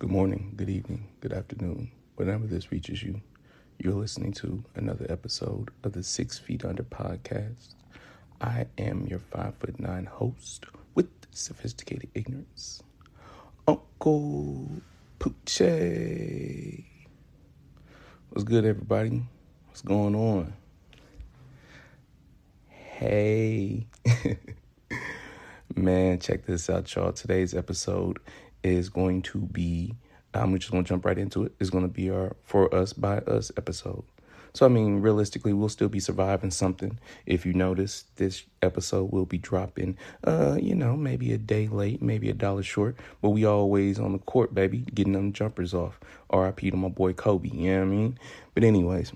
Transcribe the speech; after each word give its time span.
Good 0.00 0.10
morning, 0.10 0.52
good 0.54 0.70
evening, 0.70 1.08
good 1.20 1.32
afternoon. 1.32 1.90
Whenever 2.14 2.46
this 2.46 2.70
reaches 2.70 3.02
you, 3.02 3.20
you're 3.80 3.94
listening 3.94 4.32
to 4.34 4.62
another 4.76 5.04
episode 5.08 5.70
of 5.82 5.92
the 5.92 6.04
Six 6.04 6.38
Feet 6.38 6.64
Under 6.64 6.84
podcast. 6.84 7.74
I 8.40 8.66
am 8.78 9.08
your 9.08 9.18
five 9.18 9.56
foot 9.56 9.80
nine 9.80 10.04
host 10.04 10.66
with 10.94 11.08
sophisticated 11.32 12.10
ignorance, 12.14 12.80
Uncle 13.66 14.70
Poochie. 15.18 16.84
What's 18.28 18.44
good, 18.44 18.64
everybody? 18.64 19.24
What's 19.66 19.82
going 19.82 20.14
on? 20.14 20.52
Hey. 22.68 23.88
Man, 25.74 26.20
check 26.20 26.46
this 26.46 26.70
out, 26.70 26.94
y'all. 26.94 27.12
Today's 27.12 27.52
episode 27.52 28.20
is 28.62 28.88
going 28.88 29.22
to 29.22 29.38
be, 29.38 29.94
I'm 30.34 30.58
just 30.58 30.70
going 30.70 30.84
to 30.84 30.88
jump 30.88 31.04
right 31.04 31.18
into 31.18 31.44
it. 31.44 31.52
It's 31.60 31.70
going 31.70 31.84
to 31.84 31.88
be 31.88 32.10
our 32.10 32.36
For 32.44 32.72
Us 32.74 32.92
By 32.92 33.18
Us 33.18 33.50
episode. 33.56 34.04
So, 34.54 34.66
I 34.66 34.68
mean, 34.68 35.00
realistically, 35.00 35.52
we'll 35.52 35.68
still 35.68 35.88
be 35.88 36.00
surviving 36.00 36.50
something. 36.50 36.98
If 37.26 37.44
you 37.44 37.52
notice, 37.52 38.04
this 38.16 38.44
episode 38.62 39.12
will 39.12 39.26
be 39.26 39.38
dropping, 39.38 39.98
uh, 40.24 40.58
you 40.60 40.74
know, 40.74 40.96
maybe 40.96 41.32
a 41.32 41.38
day 41.38 41.68
late, 41.68 42.02
maybe 42.02 42.30
a 42.30 42.34
dollar 42.34 42.62
short, 42.62 42.96
but 43.20 43.30
we 43.30 43.44
always 43.44 43.98
on 43.98 44.12
the 44.12 44.18
court, 44.18 44.54
baby, 44.54 44.78
getting 44.94 45.12
them 45.12 45.32
jumpers 45.32 45.74
off. 45.74 46.00
RIP 46.32 46.60
to 46.60 46.76
my 46.76 46.88
boy 46.88 47.12
Kobe, 47.12 47.50
you 47.50 47.70
know 47.70 47.78
what 47.78 47.82
I 47.82 47.88
mean? 47.88 48.18
But, 48.54 48.64
anyways, 48.64 49.12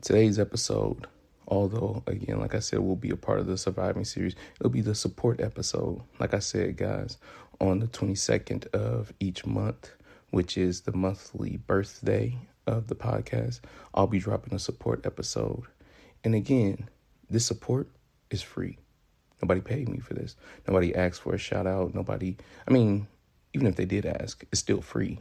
today's 0.00 0.38
episode 0.38 1.06
although 1.48 2.02
again 2.06 2.38
like 2.38 2.54
i 2.54 2.58
said 2.58 2.78
will 2.78 2.94
be 2.94 3.10
a 3.10 3.16
part 3.16 3.40
of 3.40 3.46
the 3.46 3.56
surviving 3.56 4.04
series 4.04 4.36
it'll 4.60 4.70
be 4.70 4.82
the 4.82 4.94
support 4.94 5.40
episode 5.40 6.00
like 6.20 6.34
i 6.34 6.38
said 6.38 6.76
guys 6.76 7.16
on 7.60 7.80
the 7.80 7.86
22nd 7.86 8.66
of 8.74 9.12
each 9.20 9.44
month 9.46 9.92
which 10.30 10.58
is 10.58 10.82
the 10.82 10.92
monthly 10.92 11.56
birthday 11.56 12.36
of 12.66 12.86
the 12.88 12.94
podcast 12.94 13.60
i'll 13.94 14.06
be 14.06 14.18
dropping 14.18 14.54
a 14.54 14.58
support 14.58 15.04
episode. 15.06 15.64
And 16.24 16.34
again 16.34 16.88
this 17.30 17.46
support 17.46 17.88
is 18.30 18.42
free. 18.42 18.78
Nobody 19.42 19.60
paid 19.60 19.88
me 19.88 19.98
for 19.98 20.14
this. 20.14 20.34
Nobody 20.66 20.94
asked 20.94 21.20
for 21.20 21.34
a 21.34 21.38
shout 21.38 21.66
out. 21.66 21.94
Nobody 21.94 22.36
i 22.66 22.70
mean 22.70 23.06
even 23.54 23.66
if 23.66 23.76
they 23.76 23.84
did 23.86 24.06
ask 24.06 24.44
it's 24.50 24.60
still 24.60 24.82
free. 24.82 25.20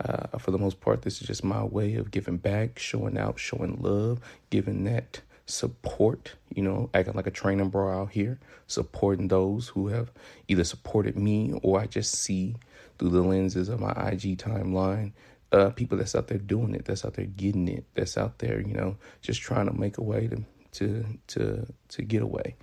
Uh, 0.00 0.36
for 0.38 0.50
the 0.50 0.58
most 0.58 0.80
part, 0.80 1.02
this 1.02 1.20
is 1.20 1.28
just 1.28 1.44
my 1.44 1.62
way 1.62 1.94
of 1.94 2.10
giving 2.10 2.36
back, 2.36 2.78
showing 2.78 3.16
out, 3.16 3.38
showing 3.38 3.80
love, 3.80 4.20
giving 4.50 4.82
that 4.84 5.20
support, 5.46 6.34
you 6.54 6.62
know, 6.62 6.90
acting 6.92 7.14
like 7.14 7.26
a 7.26 7.30
training 7.30 7.70
bra 7.70 8.02
out 8.02 8.10
here, 8.10 8.38
supporting 8.66 9.28
those 9.28 9.68
who 9.68 9.88
have 9.88 10.10
either 10.48 10.64
supported 10.64 11.16
me 11.16 11.58
or 11.62 11.80
I 11.80 11.86
just 11.86 12.14
see 12.14 12.56
through 12.98 13.10
the 13.10 13.22
lenses 13.22 13.68
of 13.68 13.80
my 13.80 13.92
IG 13.92 14.38
timeline. 14.38 15.12
Uh, 15.52 15.70
people 15.70 15.96
that's 15.96 16.16
out 16.16 16.26
there 16.26 16.38
doing 16.38 16.74
it, 16.74 16.84
that's 16.84 17.04
out 17.04 17.14
there 17.14 17.24
getting 17.24 17.68
it, 17.68 17.84
that's 17.94 18.18
out 18.18 18.38
there, 18.40 18.60
you 18.60 18.74
know, 18.74 18.96
just 19.22 19.40
trying 19.40 19.66
to 19.66 19.72
make 19.72 19.96
a 19.96 20.02
way 20.02 20.26
to 20.26 20.44
to 20.72 21.04
to 21.28 21.66
to 21.88 22.02
get 22.02 22.20
away. 22.20 22.56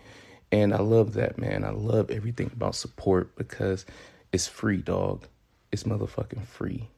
And 0.52 0.74
I 0.74 0.80
love 0.80 1.14
that, 1.14 1.38
man. 1.38 1.64
I 1.64 1.72
love 1.72 2.12
everything 2.12 2.52
about 2.54 2.76
support 2.76 3.36
because 3.38 3.86
it's 4.34 4.48
free, 4.48 4.82
dog. 4.82 5.26
It's 5.72 5.84
motherfucking 5.84 6.46
free. 6.46 6.90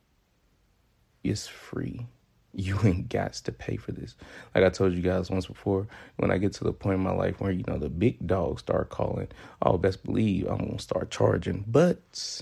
It's 1.24 1.48
free 1.48 2.08
you 2.56 2.80
ain't 2.84 3.10
got 3.10 3.34
to 3.34 3.52
pay 3.52 3.76
for 3.76 3.92
this. 3.92 4.16
Like 4.54 4.64
I 4.64 4.70
told 4.70 4.94
you 4.94 5.02
guys 5.02 5.30
once 5.30 5.48
before, 5.48 5.88
when 6.18 6.32
I 6.32 6.38
get 6.38 6.54
to 6.54 6.64
the 6.64 6.74
point 6.74 6.96
in 6.96 7.04
my 7.04 7.12
life 7.12 7.40
where, 7.40 7.52
you 7.52 7.64
know, 7.68 7.78
the 7.78 7.90
big 7.90 8.26
dogs 8.26 8.62
start 8.62 8.90
calling, 8.90 9.28
I'll 9.62 9.78
best 9.78 10.04
believe 10.04 10.48
I'm 10.48 10.60
going 10.60 10.78
to 10.78 10.84
start 10.84 11.12
charging. 11.12 11.66
But 11.68 12.42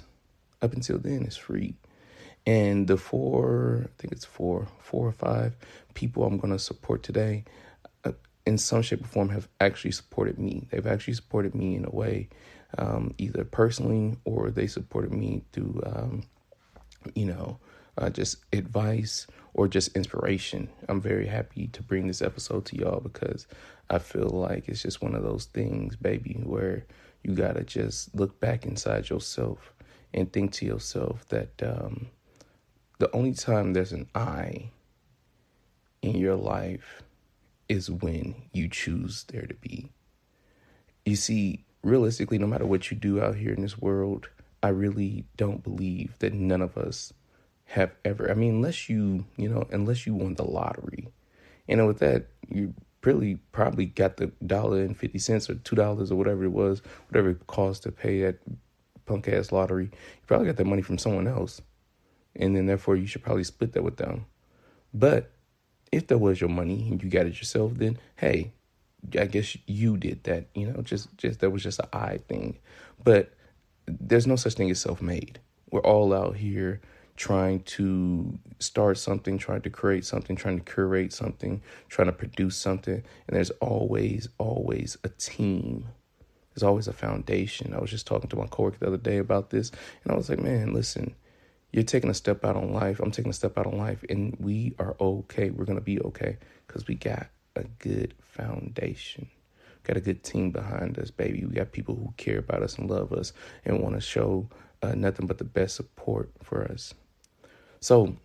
up 0.61 0.73
until 0.73 0.99
then, 0.99 1.23
it's 1.23 1.35
free. 1.35 1.75
And 2.45 2.87
the 2.87 2.97
four, 2.97 3.85
I 3.85 4.01
think 4.01 4.11
it's 4.13 4.25
four, 4.25 4.67
four 4.79 5.07
or 5.07 5.13
five 5.13 5.55
people 5.93 6.23
I'm 6.23 6.37
going 6.37 6.53
to 6.53 6.59
support 6.59 7.01
today, 7.01 7.45
uh, 8.03 8.11
in 8.45 8.57
some 8.57 8.81
shape 8.81 9.03
or 9.03 9.07
form, 9.07 9.29
have 9.29 9.47
actually 9.59 9.91
supported 9.91 10.37
me. 10.37 10.67
They've 10.69 10.85
actually 10.85 11.13
supported 11.13 11.55
me 11.55 11.75
in 11.75 11.85
a 11.85 11.89
way, 11.89 12.29
um, 12.77 13.13
either 13.17 13.45
personally 13.45 14.17
or 14.25 14.51
they 14.51 14.67
supported 14.67 15.13
me 15.13 15.43
through, 15.53 15.81
um, 15.85 16.23
you 17.15 17.25
know, 17.25 17.59
uh, 17.97 18.09
just 18.09 18.37
advice 18.51 19.27
or 19.53 19.67
just 19.67 19.95
inspiration. 19.95 20.69
I'm 20.89 21.01
very 21.01 21.27
happy 21.27 21.67
to 21.67 21.83
bring 21.83 22.07
this 22.07 22.21
episode 22.21 22.65
to 22.65 22.77
y'all 22.77 22.99
because 22.99 23.47
I 23.89 23.99
feel 23.99 24.29
like 24.29 24.67
it's 24.67 24.81
just 24.81 25.01
one 25.01 25.15
of 25.15 25.23
those 25.23 25.45
things, 25.45 25.95
baby, 25.95 26.41
where 26.43 26.85
you 27.23 27.35
got 27.35 27.55
to 27.55 27.63
just 27.63 28.13
look 28.15 28.39
back 28.39 28.65
inside 28.65 29.09
yourself 29.09 29.73
and 30.13 30.31
think 30.31 30.51
to 30.53 30.65
yourself 30.65 31.27
that 31.29 31.51
um, 31.61 32.07
the 32.99 33.11
only 33.15 33.33
time 33.33 33.73
there's 33.73 33.91
an 33.91 34.07
I 34.15 34.69
in 36.01 36.15
your 36.17 36.35
life 36.35 37.03
is 37.69 37.89
when 37.89 38.35
you 38.51 38.67
choose 38.67 39.23
there 39.25 39.45
to 39.45 39.53
be. 39.55 39.89
You 41.05 41.15
see, 41.15 41.65
realistically, 41.81 42.37
no 42.37 42.47
matter 42.47 42.65
what 42.65 42.91
you 42.91 42.97
do 42.97 43.21
out 43.21 43.35
here 43.35 43.53
in 43.53 43.61
this 43.61 43.77
world, 43.77 44.29
I 44.61 44.69
really 44.69 45.25
don't 45.37 45.63
believe 45.63 46.17
that 46.19 46.33
none 46.33 46.61
of 46.61 46.77
us 46.77 47.13
have 47.73 47.91
ever. 48.05 48.29
I 48.29 48.35
mean, 48.35 48.55
unless 48.55 48.87
you, 48.87 49.25
you 49.35 49.49
know, 49.49 49.67
unless 49.71 50.05
you 50.05 50.13
won 50.13 50.35
the 50.35 50.43
lottery, 50.43 51.07
you 51.67 51.75
know, 51.75 51.87
with 51.87 51.97
that, 51.99 52.27
you 52.47 52.75
really 53.03 53.35
probably 53.51 53.87
got 53.87 54.17
the 54.17 54.27
dollar 54.45 54.83
and 54.83 54.95
50 54.95 55.17
cents 55.17 55.49
or 55.49 55.55
$2 55.55 56.11
or 56.11 56.15
whatever 56.15 56.43
it 56.43 56.51
was, 56.51 56.83
whatever 57.09 57.31
it 57.31 57.47
cost 57.47 57.83
to 57.83 57.91
pay 57.91 58.21
that 58.21 58.37
punk 59.07 59.27
ass 59.27 59.51
lottery. 59.51 59.85
You 59.85 60.27
probably 60.27 60.45
got 60.45 60.57
that 60.57 60.67
money 60.67 60.83
from 60.83 60.99
someone 60.99 61.27
else. 61.27 61.61
And 62.35 62.55
then 62.55 62.67
therefore 62.67 62.95
you 62.95 63.07
should 63.07 63.23
probably 63.23 63.43
split 63.43 63.73
that 63.73 63.83
with 63.83 63.97
them. 63.97 64.27
But 64.93 65.31
if 65.91 66.05
that 66.07 66.19
was 66.19 66.39
your 66.39 66.51
money 66.51 66.87
and 66.91 67.01
you 67.01 67.09
got 67.09 67.25
it 67.25 67.39
yourself, 67.39 67.73
then 67.75 67.97
hey, 68.17 68.53
I 69.19 69.25
guess 69.25 69.57
you 69.65 69.97
did 69.97 70.23
that, 70.25 70.45
you 70.53 70.67
know, 70.67 70.81
just 70.83 71.15
just 71.17 71.39
that 71.39 71.49
was 71.49 71.63
just 71.63 71.79
an 71.79 71.87
I 71.91 72.17
thing. 72.17 72.59
But 73.03 73.33
there's 73.87 74.27
no 74.27 74.35
such 74.35 74.53
thing 74.53 74.69
as 74.69 74.79
self 74.79 75.01
made. 75.01 75.39
We're 75.71 75.81
all 75.81 76.13
out 76.13 76.35
here 76.35 76.81
trying 77.15 77.61
to 77.61 78.39
start 78.59 78.97
something, 78.97 79.37
trying 79.37 79.61
to 79.61 79.69
create 79.69 80.05
something, 80.05 80.35
trying 80.35 80.59
to 80.59 80.71
curate 80.71 81.13
something, 81.13 81.61
trying 81.89 82.07
to 82.07 82.13
produce 82.13 82.55
something. 82.57 82.95
And 82.95 83.35
there's 83.35 83.51
always, 83.51 84.29
always 84.37 84.97
a 85.03 85.09
team. 85.09 85.85
There's 86.53 86.63
always 86.63 86.87
a 86.87 86.93
foundation. 86.93 87.73
I 87.73 87.79
was 87.79 87.89
just 87.89 88.07
talking 88.07 88.29
to 88.29 88.35
my 88.35 88.47
coworker 88.47 88.77
the 88.79 88.87
other 88.87 88.97
day 88.97 89.17
about 89.17 89.49
this, 89.49 89.71
and 90.03 90.11
I 90.11 90.15
was 90.15 90.29
like, 90.29 90.39
man, 90.39 90.73
listen, 90.73 91.15
you're 91.71 91.83
taking 91.83 92.11
a 92.11 92.13
step 92.13 92.45
out 92.45 92.55
on 92.55 92.71
life. 92.71 92.99
I'm 92.99 93.11
taking 93.11 93.31
a 93.31 93.33
step 93.33 93.57
out 93.57 93.65
on 93.65 93.77
life, 93.77 94.03
and 94.07 94.35
we 94.39 94.75
are 94.77 94.95
okay. 95.01 95.49
We're 95.49 95.65
going 95.65 95.79
to 95.79 95.83
be 95.83 95.99
okay 96.01 96.37
because 96.67 96.87
we 96.87 96.95
got 96.95 97.27
a 97.55 97.63
good 97.79 98.13
foundation. 98.21 99.29
Got 99.83 99.97
a 99.97 100.01
good 100.01 100.23
team 100.23 100.51
behind 100.51 100.97
us, 100.99 101.11
baby. 101.11 101.45
We 101.45 101.55
got 101.55 101.71
people 101.71 101.95
who 101.95 102.13
care 102.15 102.37
about 102.37 102.63
us 102.63 102.77
and 102.77 102.89
love 102.89 103.11
us 103.11 103.33
and 103.65 103.81
want 103.81 103.95
to 103.95 104.01
show 104.01 104.47
uh, 104.81 104.93
nothing 104.95 105.27
but 105.27 105.39
the 105.39 105.43
best 105.43 105.75
support 105.75 106.31
for 106.41 106.63
us. 106.63 106.93
So 107.83 108.15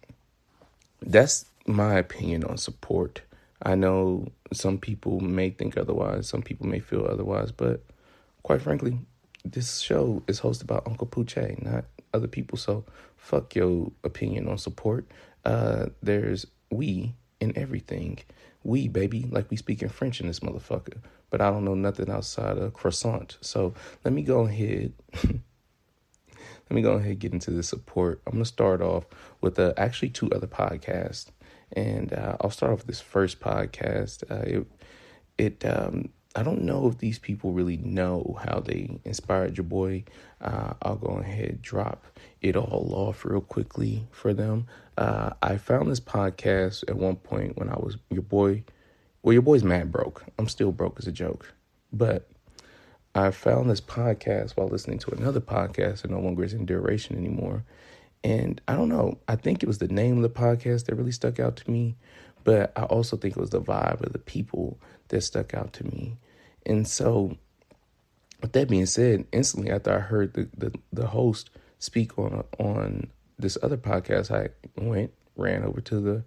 that's 1.03 1.47
my 1.67 1.95
opinion 1.95 2.45
on 2.45 2.59
support. 2.59 3.23
I 3.61 3.75
know 3.75 4.29
some 4.53 4.79
people 4.79 5.19
may 5.19 5.51
think 5.51 5.77
otherwise, 5.77 6.29
some 6.29 6.43
people 6.43 6.69
may 6.69 6.79
feel 6.79 7.05
otherwise, 7.05 7.51
but 7.51 7.83
quite 8.45 8.63
frankly, 8.63 9.01
this 9.45 9.81
show 9.81 10.23
is 10.29 10.41
hosted 10.41 10.69
by 10.69 10.81
Uncle 10.87 11.09
Poochie, 11.09 11.61
not 11.61 11.87
other 12.15 12.29
people. 12.29 12.57
So 12.57 12.85
fuck 13.17 13.57
your 13.57 13.91
opinion 14.05 14.47
on 14.49 14.59
support. 14.59 15.09
Uh, 15.45 15.87
there's 16.05 16.47
we 16.71 17.15
in 17.41 17.59
everything. 17.59 18.21
We, 18.63 18.87
baby, 18.87 19.27
like 19.29 19.51
we 19.51 19.57
speak 19.57 19.83
in 19.83 19.89
French 19.89 20.21
in 20.21 20.29
this 20.29 20.39
motherfucker. 20.39 20.99
But 21.31 21.41
I 21.41 21.51
don't 21.51 21.65
know 21.65 21.75
nothing 21.75 22.11
outside 22.11 22.59
of 22.59 22.75
croissant. 22.75 23.39
So 23.41 23.75
let 24.05 24.15
me 24.15 24.23
go 24.23 24.47
ahead 24.47 24.93
let 26.69 26.75
me 26.75 26.83
go 26.83 26.93
ahead 26.93 27.13
and 27.13 27.19
get 27.19 27.33
into 27.33 27.51
the 27.51 27.63
support. 27.63 28.21
I'm 28.27 28.35
going 28.35 28.45
to 28.45 28.49
start 28.49 28.83
off 28.83 29.07
with 29.41 29.59
uh, 29.59 29.73
actually 29.77 30.11
two 30.11 30.31
other 30.31 30.47
podcasts. 30.47 31.27
And 31.73 32.13
uh, 32.13 32.37
I'll 32.41 32.51
start 32.51 32.73
off 32.73 32.79
with 32.81 32.87
this 32.87 33.01
first 33.01 33.41
podcast. 33.41 34.25
Uh, 34.31 34.59
it, 34.59 34.67
it 35.39 35.65
um, 35.65 36.11
I 36.37 36.43
don't 36.43 36.63
know 36.63 36.87
if 36.89 36.99
these 36.99 37.19
people 37.19 37.53
really 37.53 37.79
know 37.79 38.39
how 38.45 38.61
they 38.61 39.01
inspired 39.05 39.57
your 39.57 39.65
boy. 39.65 40.05
Uh, 40.41 40.75
I'll 40.83 40.97
go 40.97 41.19
ahead 41.19 41.63
drop 41.63 42.07
it 42.41 42.55
all 42.55 42.93
off 42.95 43.25
real 43.25 43.41
quickly 43.41 44.07
for 44.11 44.35
them. 44.35 44.67
Uh, 44.97 45.31
I 45.43 45.57
found 45.57 45.91
this 45.91 46.01
podcast 46.01 46.85
at 46.89 46.97
one 46.97 47.17
point 47.17 47.57
when 47.57 47.69
I 47.69 47.77
was 47.77 47.97
your 48.11 48.23
boy. 48.23 48.65
Well, 49.23 49.33
your 49.33 49.43
boy's 49.43 49.65
mad 49.65 49.91
broke. 49.91 50.25
I'm 50.39 50.49
still 50.49 50.71
broke 50.71 50.99
as 50.99 51.07
a 51.07 51.13
joke, 51.13 51.55
but 51.93 52.31
I 53.15 53.31
found 53.31 53.71
this 53.71 53.81
podcast 53.81 54.53
while 54.53 54.69
listening 54.69 54.99
to 55.01 55.11
another 55.11 55.41
podcast 55.41 56.03
that 56.03 56.11
no 56.11 56.21
longer 56.21 56.45
is 56.45 56.53
in 56.53 56.67
duration 56.67 57.17
anymore. 57.17 57.65
And 58.23 58.61
I 58.69 58.75
don't 58.75 58.89
know, 58.89 59.19
I 59.29 59.37
think 59.37 59.63
it 59.63 59.67
was 59.67 59.79
the 59.79 59.89
name 59.89 60.17
of 60.17 60.23
the 60.23 60.29
podcast 60.29 60.87
that 60.87 60.95
really 60.95 61.13
stuck 61.13 61.39
out 61.39 61.57
to 61.57 61.71
me, 61.71 61.97
but 62.45 62.73
I 62.77 62.83
also 62.83 63.17
think 63.17 63.37
it 63.37 63.41
was 63.41 63.51
the 63.51 63.61
vibe 63.61 64.03
of 64.03 64.13
the 64.13 64.19
people 64.19 64.79
that 65.09 65.23
stuck 65.23 65.55
out 65.55 65.73
to 65.75 65.85
me. 65.85 66.17
And 66.67 66.87
so, 66.87 67.37
with 68.41 68.53
that 68.53 68.69
being 68.69 68.87
said, 68.87 69.25
instantly 69.33 69.71
after 69.71 69.97
I 69.97 70.01
heard 70.01 70.35
the, 70.35 70.49
the, 70.57 70.73
the 70.93 71.07
host 71.07 71.51
speak 71.79 72.19
on 72.19 72.45
on 72.59 73.09
this 73.39 73.57
other 73.63 73.77
podcast, 73.77 74.31
I 74.31 74.51
went 74.81 75.13
ran 75.37 75.65
over 75.65 75.81
to 75.81 76.01
the 76.01 76.25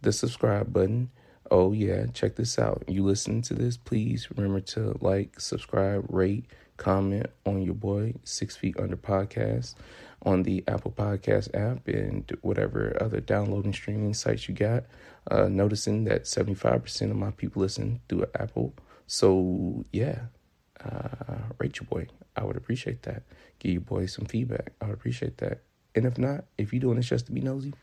the 0.00 0.12
subscribe 0.12 0.72
button. 0.72 1.10
Oh 1.54 1.72
yeah, 1.72 2.06
check 2.14 2.36
this 2.36 2.58
out. 2.58 2.82
You 2.88 3.04
listen 3.04 3.42
to 3.42 3.52
this, 3.52 3.76
please 3.76 4.26
remember 4.34 4.60
to 4.60 4.96
like, 5.02 5.38
subscribe, 5.38 6.06
rate, 6.08 6.46
comment 6.78 7.26
on 7.44 7.60
your 7.60 7.74
boy 7.74 8.14
Six 8.24 8.56
Feet 8.56 8.74
Under 8.80 8.96
podcast 8.96 9.74
on 10.22 10.44
the 10.44 10.64
Apple 10.66 10.92
Podcast 10.92 11.54
app 11.54 11.86
and 11.88 12.24
whatever 12.40 12.96
other 13.02 13.20
downloading 13.20 13.74
streaming 13.74 14.14
sites 14.14 14.48
you 14.48 14.54
got. 14.54 14.84
Uh, 15.30 15.48
noticing 15.48 16.04
that 16.04 16.26
seventy 16.26 16.54
five 16.54 16.84
percent 16.84 17.10
of 17.10 17.18
my 17.18 17.32
people 17.32 17.60
listen 17.60 18.00
through 18.08 18.24
Apple. 18.34 18.72
So 19.06 19.84
yeah, 19.92 20.20
uh, 20.82 21.36
rate 21.58 21.78
your 21.78 21.86
boy. 21.86 22.06
I 22.34 22.44
would 22.44 22.56
appreciate 22.56 23.02
that. 23.02 23.24
Give 23.58 23.72
your 23.72 23.82
boy 23.82 24.06
some 24.06 24.24
feedback. 24.24 24.72
I 24.80 24.86
would 24.86 24.94
appreciate 24.94 25.36
that. 25.38 25.60
And 25.94 26.06
if 26.06 26.16
not, 26.16 26.46
if 26.56 26.72
you're 26.72 26.80
doing 26.80 26.96
this 26.96 27.10
just 27.10 27.26
to 27.26 27.32
be 27.32 27.42
nosy, 27.42 27.74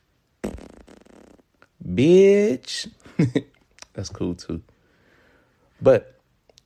bitch, 1.87 2.89
that's 3.93 4.09
cool 4.09 4.35
too. 4.35 4.61
But 5.81 6.19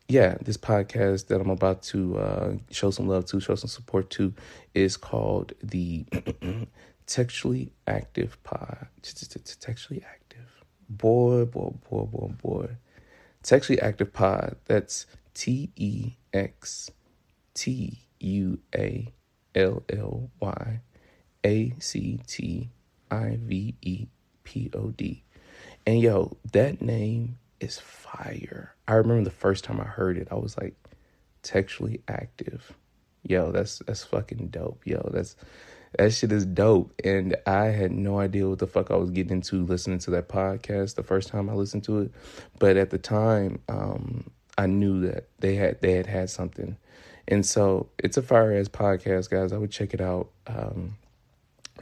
yeah, 0.08 0.38
this 0.42 0.58
podcast 0.58 1.28
that 1.28 1.40
I'm 1.40 1.50
about 1.50 1.82
to 1.84 2.18
uh, 2.18 2.54
show 2.72 2.92
some 2.92 3.08
love 3.08 3.26
to, 3.26 3.40
show 3.40 3.56
some 3.56 3.70
support 3.70 4.10
to, 4.12 4.34
is 4.74 4.98
called 4.98 5.54
the 5.62 6.06
Textually 7.08 7.72
Active 7.88 8.42
Pod. 8.44 8.88
Textually 9.02 10.04
Active. 10.08 10.64
Boy, 10.90 11.46
boy, 11.46 11.74
boy, 11.90 12.06
boy, 12.06 12.34
boy. 12.42 12.70
Textually 13.42 13.82
Active 13.82 14.14
Pod. 14.14 14.58
That's 14.66 15.06
T 15.34 15.72
E 15.76 16.14
X 16.34 16.92
T 17.54 18.00
U 18.20 18.60
A 18.76 19.12
L 19.56 19.84
L 19.90 20.30
Y 20.40 20.80
A 21.46 21.74
C 21.80 22.20
T 22.28 22.70
I 23.10 23.38
V 23.42 23.76
E 23.82 24.08
P 24.44 24.70
O 24.74 24.90
D. 24.90 25.24
And 25.86 26.00
yo, 26.00 26.38
that 26.52 26.82
name 26.82 27.38
is 27.60 27.80
fire. 27.80 28.74
I 28.88 28.94
remember 28.94 29.24
the 29.24 29.32
first 29.32 29.64
time 29.64 29.80
I 29.80 29.86
heard 29.86 30.18
it, 30.18 30.28
I 30.32 30.36
was 30.36 30.58
like, 30.58 30.76
textually 31.42 32.02
active. 32.08 32.74
Yo, 33.24 33.52
that's 33.52 33.80
that's 33.80 34.04
fucking 34.04 34.48
dope. 34.48 34.82
Yo, 34.86 35.10
that's 35.14 35.36
that 35.98 36.12
shit 36.12 36.32
is 36.32 36.46
dope. 36.46 36.94
And 37.04 37.36
I 37.46 37.66
had 37.66 37.92
no 37.92 38.20
idea 38.20 38.50
what 38.50 38.60
the 38.60 38.68
fuck 38.68 38.92
I 38.92 38.96
was 38.96 39.12
getting 39.12 39.34
into 39.34 39.66
listening 39.66 40.00
to 40.00 40.12
that 40.12 40.28
podcast 40.28 40.96
the 40.96 41.04
first 41.04 41.30
time 41.30 41.50
I 41.50 41.54
listened 41.54 41.84
to 41.86 42.00
it. 42.00 42.12
But 42.60 42.78
at 42.78 42.90
the 42.90 42.98
time, 42.98 43.60
um, 43.70 44.32
I 44.58 44.66
knew 44.66 45.02
that 45.02 45.28
they 45.40 45.56
had 45.56 45.80
they 45.82 45.94
had 45.94 46.08
had 46.08 46.30
something. 46.30 46.78
And 47.28 47.46
so 47.46 47.90
it's 48.00 48.18
a 48.18 48.22
fire 48.22 48.54
ass 48.58 48.68
podcast, 48.68 49.30
guys. 49.30 49.54
I 49.54 49.58
would 49.58 49.72
check 49.72 49.94
it 49.94 50.02
out. 50.02 50.30
Um, 50.48 50.98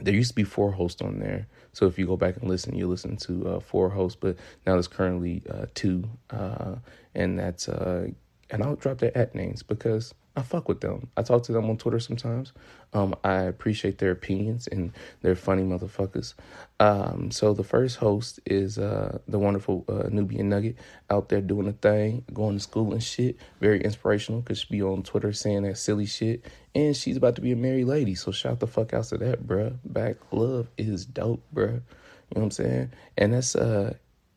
there 0.00 0.14
used 0.14 0.30
to 0.30 0.36
be 0.36 0.44
four 0.44 0.72
hosts 0.72 1.02
on 1.02 1.18
there. 1.18 1.48
So 1.72 1.86
if 1.86 1.98
you 1.98 2.06
go 2.06 2.16
back 2.16 2.36
and 2.36 2.48
listen, 2.48 2.74
you 2.76 2.86
listen 2.86 3.16
to 3.18 3.48
uh, 3.48 3.60
four 3.60 3.88
hosts, 3.88 4.18
but 4.20 4.36
now 4.66 4.74
there's 4.74 4.88
currently 4.88 5.42
uh, 5.50 5.66
two, 5.74 6.04
uh, 6.30 6.76
and 7.14 7.38
that's 7.38 7.68
uh, 7.68 8.08
and 8.50 8.62
I'll 8.62 8.76
drop 8.76 8.98
their 8.98 9.16
at 9.16 9.34
names 9.34 9.62
because 9.62 10.14
I 10.34 10.42
fuck 10.42 10.68
with 10.68 10.80
them. 10.80 11.08
I 11.16 11.22
talk 11.22 11.42
to 11.44 11.52
them 11.52 11.68
on 11.68 11.76
Twitter 11.76 12.00
sometimes. 12.00 12.52
Um, 12.94 13.14
I 13.22 13.42
appreciate 13.42 13.98
their 13.98 14.12
opinions 14.12 14.66
and 14.66 14.92
they're 15.20 15.34
funny 15.34 15.62
motherfuckers. 15.62 16.34
Um, 16.80 17.30
so 17.30 17.52
the 17.52 17.64
first 17.64 17.96
host 17.96 18.40
is 18.46 18.78
uh, 18.78 19.18
the 19.28 19.38
wonderful 19.38 19.84
uh, 19.88 20.08
Nubian 20.10 20.48
Nugget 20.48 20.76
out 21.10 21.28
there 21.28 21.42
doing 21.42 21.68
a 21.68 21.72
thing, 21.72 22.24
going 22.32 22.56
to 22.56 22.60
school 22.60 22.92
and 22.92 23.02
shit. 23.02 23.36
Very 23.60 23.82
inspirational 23.82 24.40
because 24.40 24.60
she 24.60 24.66
be 24.70 24.82
on 24.82 25.02
Twitter 25.02 25.34
saying 25.34 25.64
that 25.64 25.76
silly 25.76 26.06
shit. 26.06 26.46
And 26.74 26.96
she's 26.96 27.18
about 27.18 27.34
to 27.34 27.42
be 27.42 27.52
a 27.52 27.56
married 27.56 27.86
lady. 27.86 28.14
So 28.14 28.32
shout 28.32 28.60
the 28.60 28.66
fuck 28.66 28.94
out 28.94 29.04
to 29.06 29.18
that, 29.18 29.46
bruh. 29.46 29.76
Back 29.84 30.16
love 30.30 30.68
is 30.78 31.04
dope, 31.04 31.42
bruh. 31.54 31.72
You 31.72 32.40
know 32.40 32.40
what 32.40 32.42
I'm 32.44 32.50
saying? 32.52 32.92
And 33.18 33.34
that's 33.34 33.54
uh, 33.54 33.94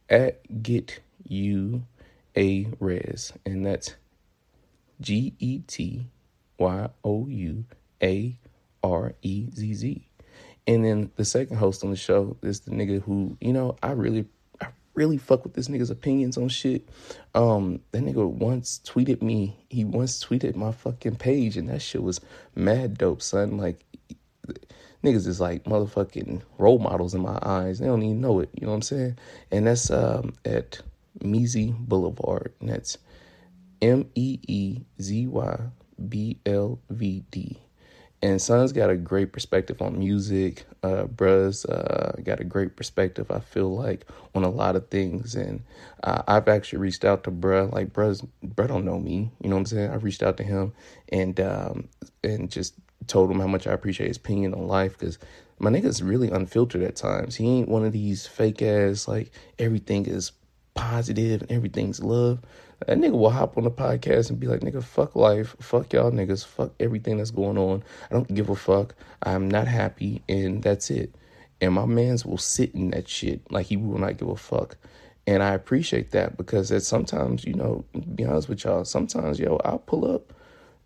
at 0.09 0.61
Get 0.61 0.99
You 1.23 1.83
A 2.35 2.67
Res. 2.81 3.31
And 3.45 3.65
that's 3.65 3.95
G 5.01 5.33
E 5.39 5.59
T 5.59 6.07
Y 6.57 6.89
O 7.03 7.27
U 7.27 7.65
A 8.01 8.37
R 8.83 9.13
E 9.21 9.47
Z 9.51 9.73
Z. 9.73 10.07
And 10.67 10.83
then 10.83 11.11
the 11.15 11.25
second 11.25 11.57
host 11.57 11.83
on 11.83 11.91
the 11.91 11.95
show 11.95 12.37
is 12.41 12.61
the 12.61 12.71
nigga 12.71 13.01
who, 13.01 13.37
you 13.39 13.53
know, 13.53 13.77
I 13.83 13.91
really 13.91 14.25
I 14.61 14.67
really 14.95 15.17
fuck 15.17 15.43
with 15.43 15.53
this 15.53 15.67
nigga's 15.67 15.91
opinions 15.91 16.37
on 16.37 16.49
shit. 16.49 16.89
Um, 17.35 17.81
that 17.91 18.03
nigga 18.03 18.27
once 18.27 18.81
tweeted 18.85 19.21
me, 19.21 19.55
he 19.69 19.85
once 19.85 20.23
tweeted 20.23 20.55
my 20.55 20.71
fucking 20.71 21.17
page, 21.17 21.55
and 21.57 21.69
that 21.69 21.81
shit 21.81 22.01
was 22.01 22.19
mad 22.55 22.97
dope, 22.97 23.21
son. 23.21 23.57
Like 23.57 23.83
niggas 25.03 25.27
is 25.27 25.39
like 25.39 25.63
motherfucking 25.65 26.41
role 26.57 26.79
models 26.79 27.13
in 27.13 27.21
my 27.21 27.37
eyes. 27.41 27.79
They 27.79 27.85
don't 27.85 28.01
even 28.01 28.21
know 28.21 28.39
it, 28.39 28.49
you 28.53 28.65
know 28.65 28.71
what 28.71 28.77
I'm 28.77 28.81
saying? 28.81 29.17
And 29.51 29.67
that's 29.67 29.91
um 29.91 30.33
at 30.43 30.81
Meezy 31.19 31.77
Boulevard. 31.77 32.53
And 32.59 32.69
that's 32.69 32.97
M 33.85 34.09
E 34.15 34.39
E 34.47 34.81
Z 34.99 35.27
Y 35.27 35.59
B 36.09 36.39
L 36.45 36.79
V 36.89 37.23
D. 37.29 37.59
And 38.23 38.41
Son's 38.41 38.71
got 38.71 38.89
a 38.89 38.95
great 38.95 39.31
perspective 39.31 39.79
on 39.83 39.99
music. 39.99 40.65
Uh, 40.81 41.03
Bruh's 41.03 41.63
uh, 41.65 42.15
got 42.23 42.39
a 42.39 42.43
great 42.43 42.75
perspective, 42.75 43.29
I 43.29 43.39
feel 43.39 43.75
like, 43.75 44.07
on 44.33 44.43
a 44.43 44.49
lot 44.49 44.75
of 44.75 44.87
things. 44.89 45.35
And 45.35 45.63
uh, 46.03 46.23
I've 46.27 46.47
actually 46.47 46.79
reached 46.79 47.05
out 47.05 47.23
to 47.25 47.31
Bruh. 47.31 47.71
Like, 47.71 47.93
Bruh's, 47.93 48.23
Bruh 48.43 48.67
don't 48.67 48.85
know 48.85 48.97
me. 48.97 49.31
You 49.41 49.49
know 49.49 49.57
what 49.57 49.59
I'm 49.59 49.65
saying? 49.67 49.91
I 49.91 49.95
reached 49.97 50.23
out 50.23 50.37
to 50.37 50.43
him 50.43 50.73
and 51.09 51.39
um, 51.39 51.89
and 52.23 52.49
just 52.49 52.73
told 53.05 53.29
him 53.29 53.39
how 53.39 53.47
much 53.47 53.67
I 53.67 53.73
appreciate 53.73 54.07
his 54.07 54.17
opinion 54.17 54.55
on 54.55 54.67
life 54.67 54.97
because 54.97 55.19
my 55.59 55.69
nigga's 55.69 56.01
really 56.01 56.31
unfiltered 56.31 56.81
at 56.81 56.95
times. 56.95 57.35
He 57.35 57.47
ain't 57.47 57.69
one 57.69 57.85
of 57.85 57.93
these 57.93 58.25
fake 58.25 58.63
ass, 58.63 59.07
like, 59.07 59.31
everything 59.59 60.07
is 60.07 60.31
positive 60.75 61.41
and 61.41 61.51
everything's 61.51 62.01
love. 62.03 62.39
That 62.85 62.97
nigga 62.97 63.17
will 63.17 63.31
hop 63.31 63.57
on 63.57 63.63
the 63.63 63.71
podcast 63.71 64.29
and 64.29 64.39
be 64.39 64.47
like, 64.47 64.59
nigga, 64.59 64.83
fuck 64.83 65.15
life, 65.15 65.55
fuck 65.59 65.93
y'all 65.93 66.11
niggas, 66.11 66.45
fuck 66.45 66.73
everything 66.79 67.17
that's 67.17 67.31
going 67.31 67.57
on. 67.57 67.83
I 68.11 68.13
don't 68.13 68.31
give 68.33 68.49
a 68.49 68.55
fuck. 68.55 68.93
I'm 69.23 69.49
not 69.49 69.67
happy, 69.67 70.21
and 70.29 70.61
that's 70.61 70.91
it. 70.91 71.15
And 71.61 71.73
my 71.73 71.85
mans 71.85 72.25
will 72.25 72.37
sit 72.37 72.75
in 72.75 72.91
that 72.91 73.07
shit 73.07 73.49
like 73.49 73.65
he 73.67 73.77
will 73.77 73.97
not 73.97 74.17
give 74.17 74.27
a 74.27 74.35
fuck. 74.35 74.77
And 75.25 75.41
I 75.41 75.53
appreciate 75.53 76.11
that 76.11 76.37
because 76.37 76.69
that 76.69 76.81
sometimes, 76.81 77.45
you 77.45 77.53
know, 77.53 77.85
be 78.13 78.25
honest 78.25 78.49
with 78.49 78.63
y'all, 78.63 78.85
sometimes, 78.85 79.39
yo, 79.39 79.59
I'll 79.65 79.79
pull 79.79 80.13
up 80.13 80.33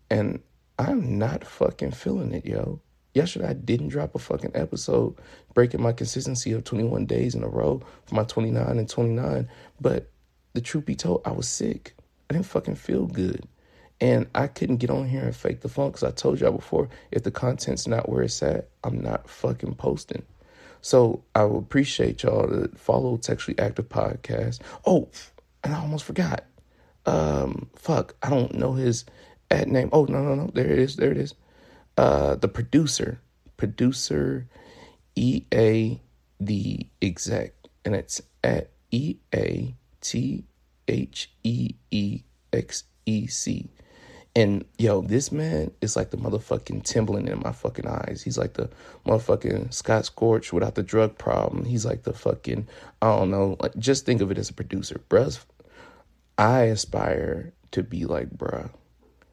and 0.08 0.40
I'm 0.78 1.18
not 1.18 1.44
fucking 1.44 1.90
feeling 1.90 2.32
it, 2.32 2.46
yo. 2.46 2.80
Yesterday, 3.14 3.48
I 3.48 3.52
didn't 3.54 3.88
drop 3.88 4.14
a 4.14 4.18
fucking 4.18 4.52
episode, 4.54 5.16
breaking 5.52 5.82
my 5.82 5.92
consistency 5.92 6.52
of 6.52 6.64
21 6.64 7.06
days 7.06 7.34
in 7.34 7.42
a 7.42 7.48
row 7.48 7.82
for 8.06 8.14
my 8.14 8.24
29 8.24 8.78
and 8.78 8.88
29. 8.88 9.48
But 9.80 10.10
the 10.52 10.60
truth 10.60 10.86
be 10.86 10.94
told, 10.94 11.22
I 11.24 11.32
was 11.32 11.48
sick. 11.48 11.94
I 12.28 12.34
didn't 12.34 12.46
fucking 12.46 12.76
feel 12.76 13.06
good. 13.06 13.46
And 14.00 14.26
I 14.34 14.46
couldn't 14.46 14.78
get 14.78 14.90
on 14.90 15.08
here 15.08 15.24
and 15.24 15.36
fake 15.36 15.60
the 15.60 15.68
funk 15.68 15.94
because 15.94 16.08
I 16.08 16.12
told 16.12 16.40
y'all 16.40 16.52
before, 16.52 16.88
if 17.10 17.22
the 17.22 17.30
content's 17.30 17.86
not 17.86 18.08
where 18.08 18.22
it's 18.22 18.42
at, 18.42 18.68
I'm 18.82 19.00
not 19.00 19.28
fucking 19.28 19.74
posting. 19.74 20.22
So 20.80 21.22
I 21.34 21.44
would 21.44 21.58
appreciate 21.58 22.22
y'all 22.22 22.48
to 22.48 22.68
follow 22.76 23.16
Textually 23.18 23.58
Active 23.58 23.88
Podcast. 23.88 24.60
Oh, 24.86 25.08
and 25.62 25.74
I 25.74 25.80
almost 25.80 26.04
forgot. 26.04 26.44
Um, 27.04 27.68
fuck, 27.76 28.14
I 28.22 28.30
don't 28.30 28.54
know 28.54 28.72
his 28.72 29.04
ad 29.50 29.68
name. 29.68 29.90
Oh, 29.92 30.04
no, 30.04 30.22
no, 30.22 30.34
no. 30.34 30.50
There 30.54 30.66
it 30.66 30.78
is. 30.78 30.96
There 30.96 31.10
it 31.10 31.18
is. 31.18 31.34
Uh, 32.00 32.34
the 32.34 32.48
producer, 32.48 33.20
producer 33.58 34.48
E 35.16 35.42
A 35.52 36.00
the 36.40 36.86
exec, 37.02 37.52
and 37.84 37.94
it's 37.94 38.22
at 38.42 38.70
E 38.90 39.16
A 39.34 39.74
T 40.00 40.44
H 40.88 41.30
E 41.44 41.74
E 41.90 42.22
X 42.54 42.84
E 43.04 43.26
C. 43.26 43.68
And 44.34 44.64
yo, 44.78 45.02
this 45.02 45.30
man 45.30 45.72
is 45.82 45.94
like 45.94 46.08
the 46.08 46.16
motherfucking 46.16 46.84
Timbaland 46.84 47.28
in 47.28 47.38
my 47.40 47.52
fucking 47.52 47.86
eyes. 47.86 48.22
He's 48.24 48.38
like 48.38 48.54
the 48.54 48.70
motherfucking 49.04 49.74
Scott 49.74 50.04
Storch 50.04 50.54
without 50.54 50.76
the 50.76 50.82
drug 50.82 51.18
problem. 51.18 51.66
He's 51.66 51.84
like 51.84 52.04
the 52.04 52.14
fucking, 52.14 52.66
I 53.02 53.14
don't 53.14 53.30
know, 53.30 53.58
like 53.60 53.76
just 53.76 54.06
think 54.06 54.22
of 54.22 54.30
it 54.30 54.38
as 54.38 54.48
a 54.48 54.54
producer. 54.54 55.02
Bruh, 55.10 55.38
I 56.38 56.62
aspire 56.62 57.52
to 57.72 57.82
be 57.82 58.06
like 58.06 58.30
bruh. 58.30 58.70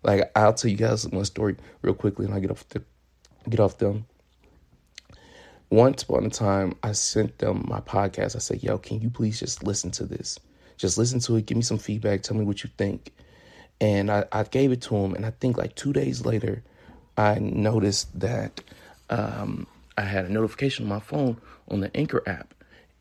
Like 0.08 0.32
I'll 0.36 0.54
tell 0.54 0.72
you 0.72 0.78
guys 0.78 1.06
one 1.08 1.26
story 1.26 1.58
real 1.84 1.94
quickly 1.94 2.26
and 2.26 2.34
I 2.34 2.40
get 2.40 2.50
off 2.50 2.68
the 2.70 2.82
get 3.48 3.60
off 3.60 3.78
them. 3.78 4.06
Once 5.70 6.04
upon 6.04 6.26
a 6.26 6.30
time, 6.30 6.74
I 6.82 6.94
sent 6.94 7.38
them 7.40 7.66
my 7.68 7.82
podcast. 7.82 8.38
I 8.38 8.40
said, 8.40 8.64
yo, 8.64 8.78
can 8.78 9.02
you 9.02 9.10
please 9.10 9.38
just 9.40 9.64
listen 9.64 9.92
to 9.92 10.06
this? 10.06 10.40
Just 10.78 10.98
listen 10.98 11.20
to 11.22 11.36
it, 11.36 11.46
give 11.46 11.58
me 11.58 11.64
some 11.64 11.78
feedback, 11.78 12.22
tell 12.22 12.38
me 12.38 12.46
what 12.46 12.64
you 12.64 12.70
think. 12.78 13.12
And 13.82 14.10
I, 14.10 14.24
I 14.32 14.44
gave 14.44 14.72
it 14.72 14.82
to 14.84 14.96
him, 14.96 15.14
and 15.14 15.26
I 15.26 15.32
think 15.32 15.58
like 15.58 15.76
two 15.76 15.92
days 15.92 16.26
later, 16.26 16.64
I 17.18 17.40
noticed 17.40 18.18
that 18.20 18.62
um, 19.10 19.68
I 19.98 20.02
had 20.02 20.26
a 20.26 20.30
notification 20.32 20.86
on 20.86 20.90
my 20.90 21.00
phone 21.00 21.38
on 21.68 21.82
the 21.82 21.96
Anchor 21.98 22.24
app. 22.26 22.54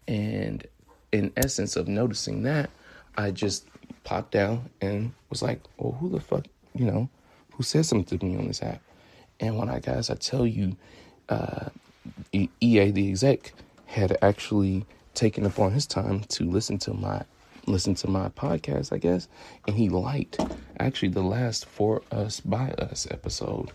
And 0.09 0.67
in 1.13 1.33
essence 1.37 1.77
of 1.77 1.87
noticing 1.87 2.43
that, 2.43 2.71
I 3.17 3.31
just 3.31 3.67
popped 4.05 4.33
down 4.33 4.71
and 4.81 5.13
was 5.31 5.43
like, 5.43 5.61
well, 5.79 5.93
who 5.93 6.09
the 6.09 6.21
fuck, 6.21 6.47
you 6.77 6.87
know, 6.87 7.09
who 7.53 7.63
said 7.63 7.87
something 7.87 8.19
to 8.19 8.25
me 8.25 8.37
on 8.37 8.47
this 8.47 8.63
app? 8.63 8.83
And 9.41 9.59
when 9.59 9.69
I 9.69 9.81
guys, 9.81 10.11
I 10.11 10.15
tell 10.15 10.47
you, 10.47 10.77
uh, 11.29 11.69
EA 12.33 12.91
the 12.91 13.09
exec 13.09 13.53
had 13.87 14.17
actually 14.23 14.87
taken 15.15 15.47
upon 15.47 15.73
his 15.73 15.87
time 15.87 16.21
to 16.21 16.45
listen 16.45 16.79
to 16.79 16.95
my 16.95 17.23
listen 17.67 17.95
to 17.97 18.09
my 18.09 18.29
podcast, 18.29 18.93
I 18.93 18.99
guess, 18.99 19.29
and 19.67 19.77
he 19.77 19.89
liked 19.89 20.39
actually 20.79 21.09
the 21.09 21.23
last 21.23 21.67
For 21.67 22.03
Us 22.13 22.39
By 22.41 22.71
Us 22.73 23.09
episode. 23.11 23.73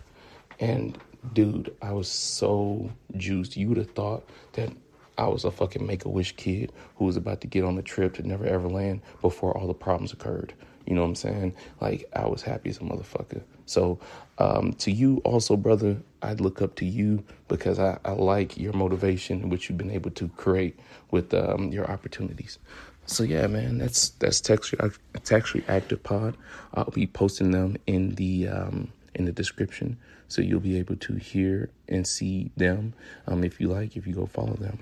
And 0.60 0.98
dude, 1.34 1.74
I 1.82 1.92
was 1.92 2.08
so 2.08 2.90
juiced. 3.16 3.56
You 3.56 3.68
would 3.68 3.76
have 3.76 3.90
thought 3.90 4.26
that 4.54 4.72
I 5.18 5.26
was 5.26 5.44
a 5.44 5.50
fucking 5.50 5.86
make 5.86 6.04
a 6.04 6.08
wish 6.08 6.34
kid 6.36 6.72
who 6.96 7.04
was 7.04 7.16
about 7.16 7.42
to 7.42 7.46
get 7.46 7.64
on 7.64 7.76
the 7.76 7.82
trip 7.82 8.14
to 8.14 8.26
Never 8.26 8.46
Ever 8.46 8.68
Land 8.68 9.02
before 9.20 9.56
all 9.56 9.66
the 9.66 9.74
problems 9.74 10.12
occurred. 10.12 10.54
You 10.86 10.94
know 10.94 11.02
what 11.02 11.08
I'm 11.08 11.14
saying? 11.14 11.54
Like 11.80 12.08
I 12.14 12.26
was 12.26 12.42
happy 12.42 12.70
as 12.70 12.78
a 12.78 12.80
motherfucker. 12.80 13.42
So 13.66 13.98
um, 14.38 14.72
to 14.74 14.90
you 14.90 15.18
also, 15.24 15.56
brother, 15.56 15.96
I 16.22 16.34
look 16.34 16.60
up 16.62 16.74
to 16.76 16.84
you 16.84 17.24
because 17.48 17.78
I, 17.78 17.98
I 18.04 18.12
like 18.12 18.56
your 18.56 18.72
motivation, 18.72 19.48
which 19.48 19.68
you've 19.68 19.78
been 19.78 19.90
able 19.90 20.10
to 20.12 20.28
create 20.28 20.78
with 21.10 21.32
um, 21.34 21.72
your 21.72 21.90
opportunities. 21.90 22.58
So 23.06 23.24
yeah, 23.24 23.46
man, 23.46 23.78
that's 23.78 24.10
that's 24.10 24.40
textually 24.40 24.90
textually 25.24 25.64
active 25.68 26.02
pod. 26.02 26.36
I'll 26.74 26.84
be 26.84 27.06
posting 27.06 27.50
them 27.50 27.76
in 27.86 28.14
the 28.14 28.48
um, 28.48 28.92
in 29.14 29.24
the 29.24 29.32
description, 29.32 29.98
so 30.28 30.40
you'll 30.40 30.60
be 30.60 30.78
able 30.78 30.96
to 30.96 31.14
hear 31.16 31.70
and 31.88 32.06
see 32.06 32.50
them 32.56 32.94
um, 33.26 33.44
if 33.44 33.60
you 33.60 33.68
like. 33.68 33.96
If 33.96 34.06
you 34.06 34.14
go 34.14 34.26
follow 34.26 34.54
them. 34.54 34.78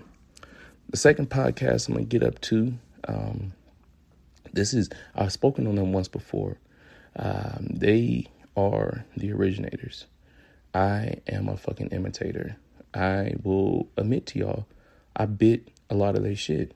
The 0.90 0.96
second 0.96 1.30
podcast 1.30 1.88
I'm 1.88 1.94
gonna 1.94 2.06
get 2.06 2.22
up 2.22 2.40
to. 2.42 2.74
Um, 3.08 3.52
this 4.52 4.74
is 4.74 4.90
I've 5.14 5.32
spoken 5.32 5.66
on 5.66 5.76
them 5.76 5.92
once 5.92 6.08
before. 6.08 6.58
Um, 7.16 7.66
they 7.70 8.26
are 8.56 9.04
the 9.16 9.32
originators. 9.32 10.06
I 10.74 11.16
am 11.26 11.48
a 11.48 11.56
fucking 11.56 11.88
imitator. 11.88 12.56
I 12.94 13.34
will 13.42 13.88
admit 13.96 14.26
to 14.26 14.38
y'all, 14.38 14.66
I 15.16 15.26
bit 15.26 15.68
a 15.88 15.94
lot 15.94 16.16
of 16.16 16.22
their 16.22 16.36
shit. 16.36 16.74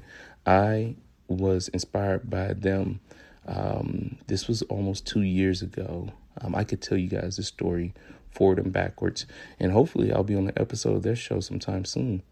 I 0.46 0.96
was 1.28 1.68
inspired 1.68 2.28
by 2.28 2.52
them. 2.54 3.00
Um, 3.46 4.18
this 4.26 4.48
was 4.48 4.62
almost 4.62 5.06
two 5.06 5.22
years 5.22 5.62
ago. 5.62 6.12
Um, 6.40 6.54
I 6.54 6.64
could 6.64 6.82
tell 6.82 6.98
you 6.98 7.08
guys 7.08 7.36
this 7.36 7.46
story 7.46 7.94
forward 8.30 8.58
and 8.58 8.72
backwards, 8.72 9.26
and 9.58 9.72
hopefully, 9.72 10.12
I'll 10.12 10.24
be 10.24 10.34
on 10.34 10.48
an 10.48 10.52
episode 10.56 10.96
of 10.96 11.02
their 11.02 11.16
show 11.16 11.40
sometime 11.40 11.84
soon. 11.84 12.22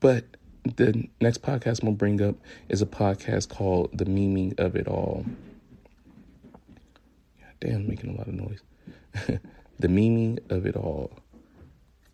But 0.00 0.24
the 0.64 1.08
next 1.20 1.42
podcast 1.42 1.82
I'm 1.82 1.88
gonna 1.88 1.96
bring 1.96 2.22
up 2.22 2.36
is 2.68 2.82
a 2.82 2.86
podcast 2.86 3.48
called 3.48 3.96
"The 3.96 4.06
Meaning 4.06 4.54
of 4.58 4.76
It 4.76 4.88
All." 4.88 5.24
God 7.40 7.54
damn, 7.60 7.86
making 7.86 8.14
a 8.14 8.18
lot 8.18 8.28
of 8.28 8.34
noise. 8.34 8.60
the 9.78 9.88
meaning 9.88 10.38
of 10.50 10.66
it 10.66 10.76
all. 10.76 11.10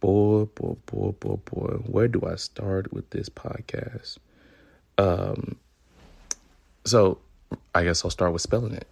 Boy, 0.00 0.44
boy, 0.54 0.76
boy, 0.86 1.12
boy, 1.12 1.36
boy. 1.44 1.74
Where 1.86 2.08
do 2.08 2.22
I 2.26 2.36
start 2.36 2.92
with 2.92 3.10
this 3.10 3.28
podcast? 3.28 4.18
Um, 4.98 5.56
so 6.84 7.18
I 7.74 7.84
guess 7.84 8.04
I'll 8.04 8.10
start 8.10 8.32
with 8.32 8.42
spelling 8.42 8.74
it. 8.74 8.88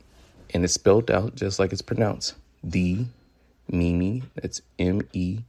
And 0.55 0.65
it's 0.65 0.75
spelled 0.75 1.11
out 1.11 1.35
just 1.35 1.59
like 1.59 1.73
it's 1.73 1.83
pronounced. 1.83 2.35
The 2.63 3.07
Mimi, 3.71 4.23
that's 4.35 4.63
M 4.79 5.03
E 5.13 5.41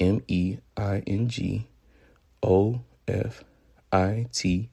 M 0.00 0.22
E 0.28 0.58
I 0.76 1.02
N 1.06 1.28
G 1.28 1.66
O 2.42 2.80
F 3.08 3.44
I 3.92 4.26
T 4.32 4.70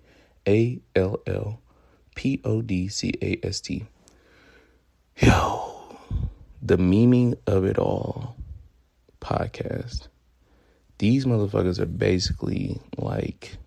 A 0.48 0.80
L 0.96 1.20
L 1.28 1.60
P 2.16 2.42
O 2.44 2.62
D 2.62 2.88
C 2.88 3.14
A 3.22 3.40
S 3.44 3.62
T. 3.62 3.86
Yo, 5.18 5.98
the 6.62 6.78
meaning 6.78 7.36
of 7.48 7.66
it 7.66 7.78
all 7.78 8.36
podcast 9.20 10.08
these 11.02 11.26
motherfuckers 11.26 11.80
are 11.80 11.88
basically 11.88 12.80
like 12.96 13.58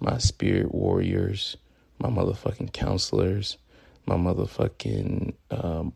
my 0.00 0.16
spirit 0.16 0.74
warriors, 0.74 1.58
my 1.98 2.08
motherfucking 2.08 2.72
counselors, 2.72 3.58
my 4.06 4.14
motherfucking 4.14 5.34
um, 5.50 5.92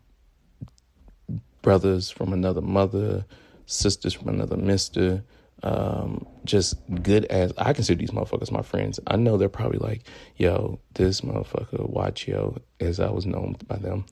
brothers 1.63 2.11
from 2.11 2.33
another 2.33 2.61
mother, 2.61 3.25
sisters 3.65 4.13
from 4.13 4.27
another 4.27 4.57
mister. 4.57 5.23
Um, 5.61 6.25
just 6.45 6.75
good 7.03 7.25
as 7.25 7.51
I 7.57 7.73
consider 7.73 7.99
these 7.99 8.11
motherfuckers 8.11 8.51
my 8.51 8.61
friends. 8.61 8.99
I 9.07 9.17
know 9.17 9.37
they're 9.37 9.49
probably 9.49 9.79
like, 9.79 10.03
yo, 10.37 10.79
this 10.93 11.21
motherfucker, 11.21 11.89
watch 11.89 12.27
yo, 12.27 12.57
as 12.79 12.99
I 12.99 13.09
was 13.09 13.25
known 13.25 13.57
by 13.67 13.77
them, 13.77 14.05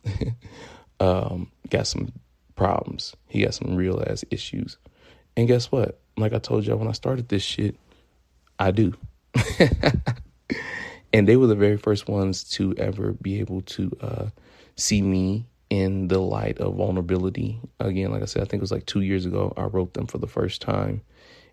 um, 1.00 1.52
got 1.70 1.88
some 1.88 2.12
problems. 2.56 3.16
He 3.28 3.44
got 3.44 3.54
some 3.54 3.76
real 3.76 4.04
ass 4.06 4.26
issues. 4.30 4.78
And 5.38 5.48
guess 5.48 5.72
what? 5.72 6.02
Like 6.18 6.34
I 6.34 6.40
told 6.40 6.66
y'all 6.66 6.78
when 6.78 6.90
I 6.90 6.94
started 6.94 7.30
this 7.30 7.44
shit, 7.44 7.78
I 8.60 8.72
do. 8.72 8.94
and 11.14 11.28
they 11.28 11.38
were 11.38 11.48
the 11.48 11.56
very 11.56 11.78
first 11.78 12.10
ones 12.10 12.44
to 12.44 12.76
ever 12.78 13.14
be 13.14 13.40
able 13.40 13.62
to 13.62 13.92
uh, 14.02 14.26
see 14.76 15.02
me 15.02 15.46
in 15.70 16.08
the 16.08 16.20
light 16.20 16.58
of 16.60 16.76
vulnerability. 16.76 17.60
Again, 17.80 18.12
like 18.12 18.22
I 18.22 18.26
said, 18.26 18.42
I 18.42 18.46
think 18.46 18.60
it 18.60 18.62
was 18.62 18.72
like 18.72 18.86
two 18.86 19.02
years 19.02 19.26
ago, 19.26 19.54
I 19.58 19.64
wrote 19.64 19.94
them 19.94 20.08
for 20.08 20.18
the 20.18 20.28
first 20.28 20.62
time. 20.62 21.02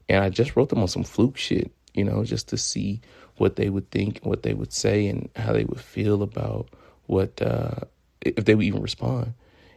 And 0.09 0.23
I 0.23 0.31
just 0.31 0.57
wrote 0.57 0.69
them 0.69 0.81
on 0.81 0.89
some 0.89 1.05
fluke 1.05 1.37
shit, 1.37 1.71
you 1.95 2.05
know, 2.05 2.25
just 2.25 2.49
to 2.49 2.57
see 2.57 3.01
what 3.37 3.57
they 3.57 3.71
would 3.71 3.91
think, 3.91 4.21
what 4.23 4.43
they 4.43 4.55
would 4.55 4.73
say, 4.73 5.07
and 5.09 5.29
how 5.37 5.53
they 5.53 5.65
would 5.65 5.81
feel 5.81 6.23
about 6.23 6.69
what, 7.07 7.41
uh, 7.43 7.81
if 8.21 8.45
they 8.45 8.55
would 8.55 8.65
even 8.65 8.83
respond 8.83 9.35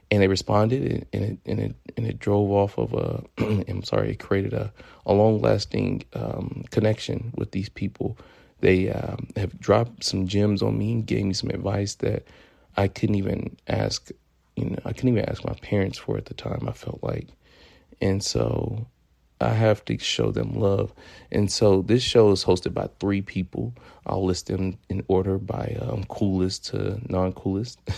and 0.10 0.22
they 0.22 0.28
responded 0.28 1.08
and 1.14 1.24
it 1.24 1.40
and 1.46 1.60
it 1.60 1.76
and 1.96 2.08
it 2.08 2.20
drove 2.20 2.52
off 2.52 2.78
of 2.78 2.94
a 2.94 3.24
I'm 3.68 3.84
sorry 3.84 4.12
it 4.12 4.20
created 4.20 4.54
a, 4.54 4.72
a 5.06 5.14
long 5.14 5.42
lasting 5.42 6.04
um, 6.14 6.66
connection 6.72 7.34
with 7.36 7.52
these 7.52 7.70
people. 7.70 8.18
They 8.60 8.90
um, 8.90 9.28
have 9.36 9.60
dropped 9.60 10.04
some 10.04 10.28
gems 10.28 10.62
on 10.62 10.78
me 10.78 10.94
and 10.94 11.06
gave 11.06 11.26
me 11.26 11.34
some 11.34 11.50
advice 11.50 11.96
that 11.96 12.26
I 12.76 12.88
couldn't 12.88 13.16
even 13.16 13.56
ask. 13.68 14.10
You 14.56 14.72
know, 14.72 14.80
I 14.86 14.94
couldn't 14.94 15.10
even 15.10 15.30
ask 15.30 15.46
my 15.46 15.54
parents 15.62 16.00
for 16.00 16.18
at 16.18 16.26
the 16.26 16.34
time. 16.34 16.68
I 16.68 16.72
felt 16.72 17.04
like, 17.04 17.28
and 18.02 18.24
so 18.24 18.88
I 19.40 19.54
have 19.54 19.86
to 19.86 19.98
show 20.00 20.32
them 20.32 20.60
love. 20.60 20.94
And 21.32 21.52
so 21.52 21.84
this 21.84 22.02
show 22.02 22.32
is 22.32 22.44
hosted 22.44 22.74
by 22.74 22.90
three 23.00 23.22
people. 23.22 23.74
I'll 24.06 24.26
list 24.26 24.48
them 24.48 24.78
in 24.90 25.04
order 25.08 25.38
by 25.38 25.78
um, 25.82 26.06
coolest 26.06 26.66
to 26.68 27.00
non 27.08 27.34
coolest. 27.34 27.80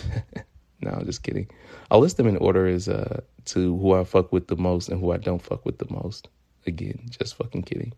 No, 0.82 1.02
just 1.04 1.22
kidding. 1.22 1.48
I'll 1.90 2.00
list 2.00 2.16
them 2.16 2.26
in 2.26 2.36
order 2.38 2.66
as 2.66 2.88
uh, 2.88 3.20
to 3.46 3.76
who 3.76 3.94
I 3.94 4.04
fuck 4.04 4.32
with 4.32 4.48
the 4.48 4.56
most 4.56 4.88
and 4.88 5.00
who 5.00 5.12
I 5.12 5.18
don't 5.18 5.42
fuck 5.42 5.66
with 5.66 5.78
the 5.78 5.90
most. 5.90 6.28
Again, 6.66 7.06
just 7.10 7.36
fucking 7.36 7.62
kidding. 7.62 7.92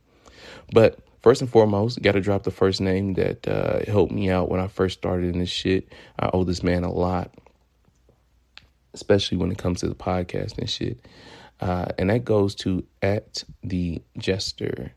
But 0.73 0.99
first 1.21 1.41
and 1.41 1.51
foremost, 1.51 2.03
got 2.03 2.13
to 2.13 2.21
drop 2.21 2.43
the 2.43 2.51
first 2.51 2.81
name 2.81 3.15
that 3.15 3.47
uh, 3.47 3.85
helped 3.91 4.13
me 4.13 4.31
out 4.31 4.49
when 4.49 4.61
I 4.61 4.67
first 4.67 4.99
started 4.99 5.33
in 5.33 5.39
this 5.39 5.49
shit. 5.49 5.93
I 6.19 6.31
owe 6.33 6.45
this 6.45 6.63
man 6.63 6.83
a 6.83 6.93
lot, 6.93 7.33
especially 8.95 9.39
when 9.39 9.53
it 9.53 9.59
comes 9.59 9.81
to 9.81 9.89
the 9.89 9.95
podcast 9.95 10.59
and 10.59 10.69
shit. 10.69 10.99
Uh, 11.63 11.87
and 11.97 12.11
that 12.11 12.25
goes 12.25 12.57
to 12.57 12.85
at 13.03 13.45
the 13.63 14.03
jester. 14.19 14.93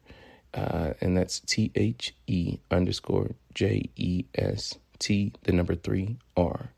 Uh, 0.55 0.93
and 0.99 1.15
that's 1.15 1.41
T 1.41 1.71
H 1.75 2.15
E 2.25 2.57
underscore 2.71 3.35
J 3.53 3.87
E 3.95 4.25
S 4.33 4.73
T, 4.97 5.31
the 5.43 5.51
number 5.51 5.75
three 5.75 6.17
R. 6.35 6.71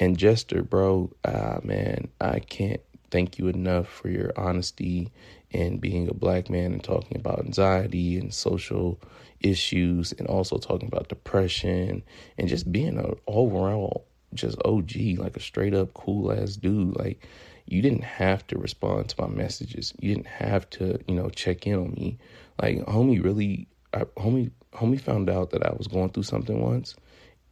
And 0.00 0.18
Jester, 0.18 0.62
bro, 0.62 1.12
ah, 1.24 1.60
man, 1.62 2.08
I 2.20 2.40
can't 2.40 2.80
thank 3.10 3.38
you 3.38 3.46
enough 3.46 3.86
for 3.86 4.08
your 4.08 4.32
honesty 4.36 5.12
and 5.52 5.80
being 5.80 6.08
a 6.08 6.14
black 6.14 6.50
man 6.50 6.72
and 6.72 6.82
talking 6.82 7.16
about 7.16 7.38
anxiety 7.38 8.16
and 8.16 8.34
social 8.34 8.98
issues 9.40 10.12
and 10.12 10.26
also 10.26 10.58
talking 10.58 10.88
about 10.88 11.08
depression 11.08 12.02
and 12.36 12.48
just 12.48 12.72
being 12.72 12.98
an 12.98 13.14
overall 13.28 14.06
just 14.34 14.58
OG, 14.64 14.92
like 15.18 15.36
a 15.36 15.40
straight 15.40 15.74
up 15.74 15.94
cool 15.94 16.32
ass 16.32 16.56
dude. 16.56 16.96
Like 16.96 17.24
you 17.70 17.82
didn't 17.82 18.04
have 18.04 18.46
to 18.48 18.58
respond 18.58 19.08
to 19.08 19.22
my 19.22 19.28
messages. 19.28 19.94
You 20.00 20.14
didn't 20.14 20.26
have 20.26 20.68
to, 20.70 20.98
you 21.06 21.14
know, 21.14 21.30
check 21.30 21.66
in 21.66 21.74
on 21.74 21.92
me. 21.92 22.18
Like 22.60 22.78
homie 22.86 23.22
really 23.22 23.68
I, 23.94 24.04
homie 24.16 24.50
homie 24.72 25.00
found 25.00 25.30
out 25.30 25.50
that 25.50 25.64
I 25.64 25.72
was 25.76 25.86
going 25.86 26.10
through 26.10 26.24
something 26.24 26.60
once 26.60 26.96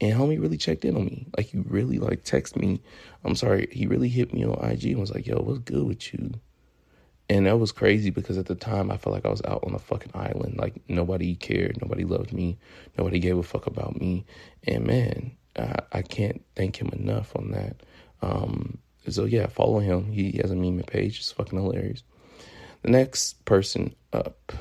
and 0.00 0.12
homie 0.12 0.40
really 0.40 0.56
checked 0.56 0.84
in 0.84 0.96
on 0.96 1.06
me. 1.06 1.26
Like 1.36 1.46
he 1.46 1.58
really 1.58 1.98
like 1.98 2.24
text 2.24 2.56
me. 2.56 2.80
I'm 3.24 3.36
sorry, 3.36 3.68
he 3.70 3.86
really 3.86 4.08
hit 4.08 4.32
me 4.32 4.44
on 4.44 4.70
IG 4.70 4.86
and 4.86 5.00
was 5.00 5.12
like, 5.12 5.26
"Yo, 5.26 5.40
what's 5.40 5.58
good 5.60 5.86
with 5.86 6.12
you?" 6.12 6.32
And 7.30 7.46
that 7.46 7.58
was 7.58 7.72
crazy 7.72 8.10
because 8.10 8.38
at 8.38 8.46
the 8.46 8.54
time 8.54 8.90
I 8.90 8.96
felt 8.96 9.14
like 9.14 9.26
I 9.26 9.30
was 9.30 9.42
out 9.44 9.62
on 9.64 9.74
a 9.74 9.78
fucking 9.78 10.12
island. 10.14 10.56
Like 10.56 10.80
nobody 10.88 11.34
cared, 11.34 11.80
nobody 11.80 12.04
loved 12.04 12.32
me, 12.32 12.58
nobody 12.96 13.18
gave 13.18 13.36
a 13.36 13.42
fuck 13.42 13.66
about 13.66 14.00
me. 14.00 14.24
And 14.66 14.86
man, 14.86 15.32
I, 15.56 15.74
I 15.92 16.02
can't 16.02 16.42
thank 16.56 16.80
him 16.80 16.88
enough 16.88 17.36
on 17.36 17.50
that. 17.50 17.82
Um, 18.22 18.78
so 19.10 19.24
yeah, 19.24 19.46
follow 19.46 19.78
him. 19.78 20.12
He 20.12 20.38
has 20.42 20.50
a 20.50 20.56
meme 20.56 20.82
page. 20.82 21.18
It's 21.18 21.32
fucking 21.32 21.58
hilarious. 21.58 22.02
The 22.82 22.90
next 22.90 23.44
person 23.44 23.94
up, 24.12 24.52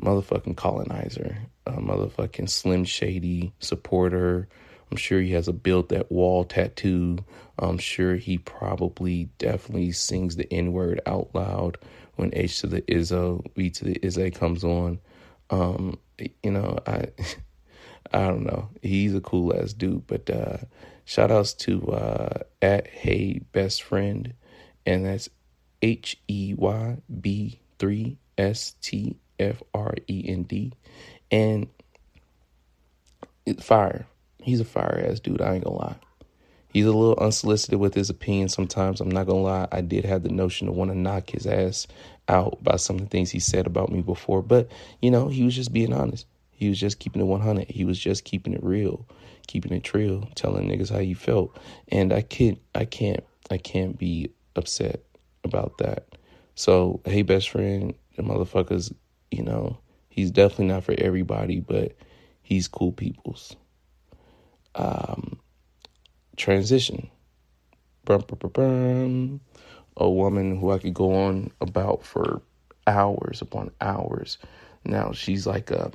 motherfucking 0.00 0.56
colonizer 0.56 1.36
a 1.68 1.72
motherfucking 1.72 2.48
Slim 2.48 2.84
Shady 2.84 3.52
supporter, 3.60 4.48
I'm 4.90 4.96
sure 4.96 5.20
he 5.20 5.32
has 5.32 5.48
a 5.48 5.52
build 5.52 5.90
that 5.90 6.10
wall 6.10 6.44
tattoo. 6.44 7.18
I'm 7.58 7.78
sure 7.78 8.16
he 8.16 8.38
probably 8.38 9.28
definitely 9.38 9.92
sings 9.92 10.36
the 10.36 10.50
N 10.52 10.72
word 10.72 11.00
out 11.06 11.28
loud 11.34 11.76
when 12.16 12.30
H 12.32 12.60
to 12.60 12.66
the 12.66 12.82
Izzo, 12.82 13.44
B 13.54 13.70
to 13.70 13.84
the 13.84 13.98
Izzy 14.02 14.30
comes 14.30 14.64
on. 14.64 14.98
Um, 15.50 15.98
you 16.42 16.50
know, 16.50 16.78
I 16.86 17.06
I 18.12 18.26
don't 18.28 18.44
know. 18.44 18.70
He's 18.82 19.14
a 19.14 19.20
cool 19.20 19.54
ass 19.54 19.74
dude. 19.74 20.06
But 20.06 20.30
uh 20.30 20.58
shout 21.08 21.30
outs 21.30 21.54
to 21.54 21.82
uh 21.90 22.38
at 22.60 22.86
Hey 22.86 23.40
Best 23.52 23.82
Friend 23.82 24.34
and 24.84 25.06
that's 25.06 25.30
H 25.80 26.20
E 26.28 26.54
Y 26.54 26.98
B 27.20 27.60
three 27.78 28.18
S 28.36 28.74
T 28.82 29.16
F 29.38 29.62
R 29.72 29.94
E 30.06 30.24
N 30.28 30.42
D. 30.42 30.74
And 31.30 31.68
fire. 33.58 34.06
He's 34.42 34.60
a 34.60 34.66
fire 34.66 35.02
ass 35.08 35.18
dude, 35.18 35.40
I 35.40 35.54
ain't 35.54 35.64
gonna 35.64 35.76
lie. 35.78 35.96
He's 36.74 36.84
a 36.84 36.92
little 36.92 37.18
unsolicited 37.18 37.80
with 37.80 37.94
his 37.94 38.10
opinion 38.10 38.50
sometimes. 38.50 39.00
I'm 39.00 39.10
not 39.10 39.26
gonna 39.26 39.40
lie. 39.40 39.68
I 39.72 39.80
did 39.80 40.04
have 40.04 40.22
the 40.22 40.28
notion 40.28 40.66
to 40.66 40.72
want 40.74 40.90
to 40.90 40.98
knock 40.98 41.30
his 41.30 41.46
ass 41.46 41.86
out 42.28 42.62
by 42.62 42.76
some 42.76 42.96
of 42.96 43.02
the 43.02 43.08
things 43.08 43.30
he 43.30 43.40
said 43.40 43.66
about 43.66 43.90
me 43.90 44.02
before, 44.02 44.42
but 44.42 44.70
you 45.00 45.10
know, 45.10 45.28
he 45.28 45.42
was 45.42 45.56
just 45.56 45.72
being 45.72 45.94
honest. 45.94 46.26
He 46.50 46.68
was 46.68 46.78
just 46.78 46.98
keeping 46.98 47.22
it 47.22 47.26
100. 47.26 47.70
He 47.70 47.86
was 47.86 47.98
just 47.98 48.24
keeping 48.24 48.52
it 48.52 48.62
real, 48.62 49.06
keeping 49.48 49.72
it 49.72 49.92
real, 49.92 50.28
telling 50.36 50.68
niggas 50.68 50.92
how 50.92 51.00
you 51.00 51.16
felt. 51.16 51.58
And 51.88 52.12
I 52.12 52.22
can't, 52.22 52.60
I 52.76 52.84
can't, 52.84 53.24
I 53.50 53.58
can't 53.58 53.98
be 53.98 54.30
upset 54.54 55.02
about 55.42 55.78
that. 55.78 56.06
So, 56.54 57.00
hey, 57.04 57.22
best 57.22 57.50
friend, 57.50 57.94
the 58.16 58.22
motherfuckers, 58.22 58.94
you 59.32 59.42
know, 59.42 59.78
he's 60.08 60.30
definitely 60.30 60.66
not 60.66 60.84
for 60.84 60.94
everybody, 60.96 61.58
but 61.60 61.96
he's 62.42 62.68
cool 62.68 62.92
people's. 62.92 63.56
Um, 64.76 65.40
transition. 66.36 67.10
Brum, 68.04 68.22
brum, 68.26 68.52
brum, 68.52 69.40
a 69.96 70.08
woman 70.08 70.56
who 70.58 70.70
I 70.70 70.78
could 70.78 70.94
go 70.94 71.12
on 71.14 71.50
about 71.60 72.04
for 72.04 72.42
hours 72.86 73.42
upon 73.42 73.70
hours. 73.80 74.38
Now 74.84 75.12
she's 75.12 75.46
like 75.46 75.70
a 75.70 75.90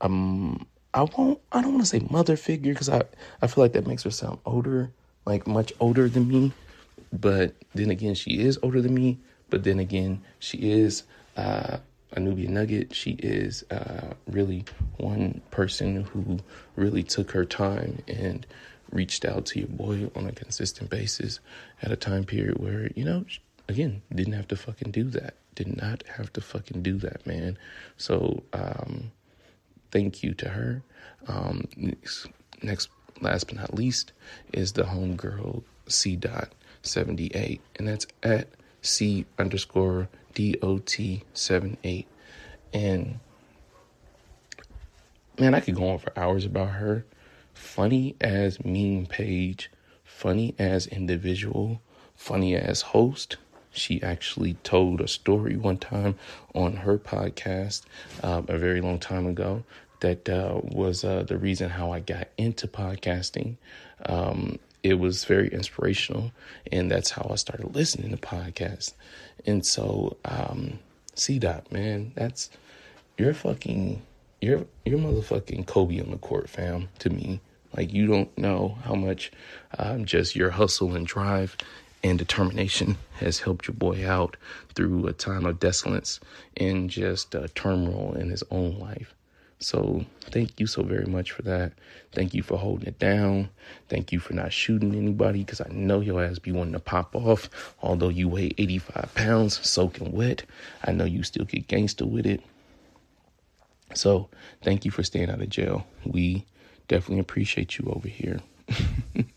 um 0.00 0.66
I 0.94 1.02
won't 1.02 1.40
I 1.50 1.62
don't 1.62 1.72
want 1.72 1.82
to 1.82 1.88
say 1.88 2.06
mother 2.10 2.36
figure 2.36 2.72
because 2.72 2.88
I 2.88 3.02
I 3.40 3.46
feel 3.46 3.64
like 3.64 3.72
that 3.72 3.86
makes 3.86 4.02
her 4.02 4.10
sound 4.10 4.38
older, 4.44 4.90
like 5.24 5.46
much 5.46 5.72
older 5.80 6.08
than 6.08 6.28
me. 6.28 6.52
But 7.12 7.54
then 7.74 7.90
again, 7.90 8.14
she 8.14 8.40
is 8.40 8.58
older 8.62 8.80
than 8.80 8.94
me. 8.94 9.18
But 9.50 9.64
then 9.64 9.78
again, 9.78 10.22
she 10.38 10.58
is 10.58 11.04
uh, 11.36 11.78
a 12.12 12.20
Nubian 12.20 12.54
Nugget. 12.54 12.94
She 12.94 13.12
is 13.12 13.64
uh, 13.70 14.14
really 14.26 14.64
one 14.96 15.42
person 15.50 16.04
who 16.04 16.38
really 16.76 17.02
took 17.02 17.32
her 17.32 17.44
time 17.44 18.02
and 18.08 18.46
reached 18.90 19.24
out 19.24 19.46
to 19.46 19.58
your 19.58 19.68
boy 19.68 20.10
on 20.14 20.26
a 20.26 20.32
consistent 20.32 20.90
basis 20.90 21.40
at 21.82 21.92
a 21.92 21.96
time 21.96 22.24
period 22.24 22.58
where 22.58 22.90
you 22.94 23.04
know 23.04 23.24
again 23.68 24.02
didn't 24.14 24.34
have 24.34 24.48
to 24.48 24.56
fucking 24.56 24.90
do 24.90 25.04
that. 25.04 25.34
Did 25.54 25.76
not 25.76 26.02
have 26.16 26.32
to 26.34 26.40
fucking 26.40 26.82
do 26.82 26.96
that, 26.98 27.26
man. 27.26 27.58
So 27.98 28.42
um, 28.54 29.12
thank 29.92 30.24
you 30.24 30.34
to 30.34 30.48
her. 30.48 30.82
Um, 31.28 31.68
next, 32.62 32.88
last 33.20 33.46
but 33.46 33.54
not 33.54 33.74
least, 33.74 34.12
is 34.52 34.72
the 34.72 34.82
homegirl 34.82 35.62
C 35.86 36.16
dot 36.16 36.52
seventy 36.82 37.30
eight, 37.34 37.60
and 37.76 37.86
that's 37.86 38.08
at 38.24 38.48
C 38.80 39.24
underscore 39.38 40.08
D 40.34 40.56
O 40.62 40.78
T 40.78 41.22
seven 41.34 41.76
eight, 41.84 42.08
and 42.72 43.20
man, 45.38 45.54
I 45.54 45.60
could 45.60 45.76
go 45.76 45.90
on 45.90 45.98
for 45.98 46.18
hours 46.18 46.44
about 46.44 46.70
her. 46.70 47.04
Funny 47.54 48.16
as 48.20 48.64
meme 48.64 49.06
page, 49.06 49.70
funny 50.02 50.54
as 50.58 50.86
individual, 50.86 51.80
funny 52.16 52.56
as 52.56 52.80
host. 52.80 53.36
She 53.72 54.02
actually 54.02 54.54
told 54.62 55.00
a 55.00 55.08
story 55.08 55.56
one 55.56 55.78
time 55.78 56.16
on 56.54 56.76
her 56.76 56.98
podcast 56.98 57.82
uh, 58.22 58.42
a 58.46 58.58
very 58.58 58.80
long 58.80 58.98
time 58.98 59.26
ago 59.26 59.64
that 60.00 60.28
uh, 60.28 60.60
was 60.62 61.04
uh, 61.04 61.22
the 61.22 61.38
reason 61.38 61.70
how 61.70 61.92
I 61.92 62.00
got 62.00 62.28
into 62.36 62.66
podcasting. 62.66 63.56
Um, 64.06 64.58
it 64.82 64.94
was 64.94 65.24
very 65.24 65.48
inspirational, 65.48 66.32
and 66.70 66.90
that's 66.90 67.10
how 67.10 67.28
I 67.30 67.36
started 67.36 67.74
listening 67.74 68.10
to 68.10 68.16
podcasts. 68.16 68.94
And 69.46 69.64
so, 69.64 70.16
um, 70.24 70.80
C 71.14 71.38
dot 71.38 71.70
man, 71.70 72.12
that's 72.14 72.50
you're 73.16 73.34
fucking 73.34 74.02
you're 74.40 74.66
you're 74.84 74.98
motherfucking 74.98 75.66
Kobe 75.66 76.00
on 76.00 76.10
the 76.10 76.18
court, 76.18 76.50
fam. 76.50 76.88
To 76.98 77.10
me, 77.10 77.40
like 77.76 77.92
you 77.92 78.06
don't 78.06 78.36
know 78.36 78.76
how 78.82 78.94
much 78.94 79.30
um, 79.78 80.04
just 80.04 80.34
your 80.34 80.50
hustle 80.50 80.94
and 80.94 81.06
drive 81.06 81.56
and 82.02 82.18
determination 82.18 82.96
has 83.18 83.40
helped 83.40 83.68
your 83.68 83.74
boy 83.74 84.06
out 84.06 84.36
through 84.74 85.06
a 85.06 85.12
time 85.12 85.46
of 85.46 85.60
desolence 85.60 86.20
and 86.56 86.90
just 86.90 87.34
uh, 87.34 87.46
turmoil 87.54 88.14
in 88.14 88.30
his 88.30 88.42
own 88.50 88.78
life. 88.78 89.14
So 89.62 90.04
thank 90.22 90.58
you 90.58 90.66
so 90.66 90.82
very 90.82 91.06
much 91.06 91.30
for 91.30 91.42
that. 91.42 91.72
Thank 92.12 92.34
you 92.34 92.42
for 92.42 92.58
holding 92.58 92.88
it 92.88 92.98
down. 92.98 93.48
Thank 93.88 94.10
you 94.10 94.18
for 94.18 94.34
not 94.34 94.52
shooting 94.52 94.94
anybody 94.94 95.44
because 95.44 95.60
I 95.60 95.68
know 95.70 96.00
your 96.00 96.22
ass 96.22 96.40
be 96.40 96.50
wanting 96.50 96.72
to 96.72 96.80
pop 96.80 97.14
off. 97.14 97.48
Although 97.80 98.08
you 98.08 98.28
weigh 98.28 98.52
85 98.58 99.14
pounds, 99.14 99.66
soaking 99.66 100.12
wet, 100.12 100.42
I 100.84 100.92
know 100.92 101.04
you 101.04 101.22
still 101.22 101.44
get 101.44 101.68
gangster 101.68 102.06
with 102.06 102.26
it. 102.26 102.42
So 103.94 104.28
thank 104.62 104.84
you 104.84 104.90
for 104.90 105.04
staying 105.04 105.30
out 105.30 105.40
of 105.40 105.48
jail. 105.48 105.86
We 106.04 106.44
definitely 106.88 107.20
appreciate 107.20 107.78
you 107.78 107.92
over 107.94 108.08
here. 108.08 108.40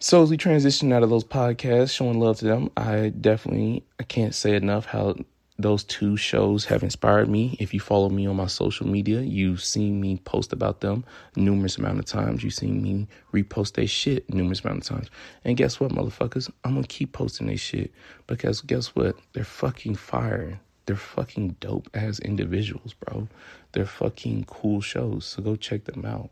so 0.00 0.22
as 0.22 0.30
we 0.30 0.36
transition 0.36 0.92
out 0.92 1.02
of 1.02 1.10
those 1.10 1.24
podcasts, 1.24 1.94
showing 1.94 2.20
love 2.20 2.38
to 2.38 2.44
them, 2.44 2.70
I 2.76 3.08
definitely 3.08 3.84
I 3.98 4.04
can't 4.04 4.34
say 4.34 4.54
enough 4.54 4.86
how 4.86 5.16
those 5.60 5.82
two 5.82 6.16
shows 6.16 6.64
have 6.66 6.84
inspired 6.84 7.28
me. 7.28 7.56
If 7.58 7.74
you 7.74 7.80
follow 7.80 8.08
me 8.08 8.28
on 8.28 8.36
my 8.36 8.46
social 8.46 8.86
media, 8.86 9.20
you've 9.22 9.60
seen 9.60 10.00
me 10.00 10.18
post 10.18 10.52
about 10.52 10.80
them 10.80 11.04
numerous 11.34 11.78
amount 11.78 11.98
of 11.98 12.04
times. 12.04 12.44
You've 12.44 12.54
seen 12.54 12.80
me 12.80 13.08
repost 13.34 13.72
their 13.72 13.88
shit 13.88 14.32
numerous 14.32 14.60
amount 14.60 14.82
of 14.82 14.96
times. 14.96 15.10
And 15.44 15.56
guess 15.56 15.80
what, 15.80 15.90
motherfuckers? 15.90 16.48
I'm 16.62 16.74
gonna 16.74 16.86
keep 16.86 17.12
posting 17.12 17.48
their 17.48 17.56
shit 17.56 17.92
because 18.28 18.60
guess 18.60 18.94
what? 18.94 19.16
They're 19.32 19.42
fucking 19.42 19.96
fire. 19.96 20.60
They're 20.86 20.94
fucking 20.94 21.56
dope 21.58 21.90
as 21.92 22.20
individuals, 22.20 22.94
bro. 22.94 23.26
They're 23.72 23.84
fucking 23.84 24.44
cool 24.44 24.80
shows. 24.80 25.24
So 25.24 25.42
go 25.42 25.56
check 25.56 25.84
them 25.84 26.04
out. 26.04 26.30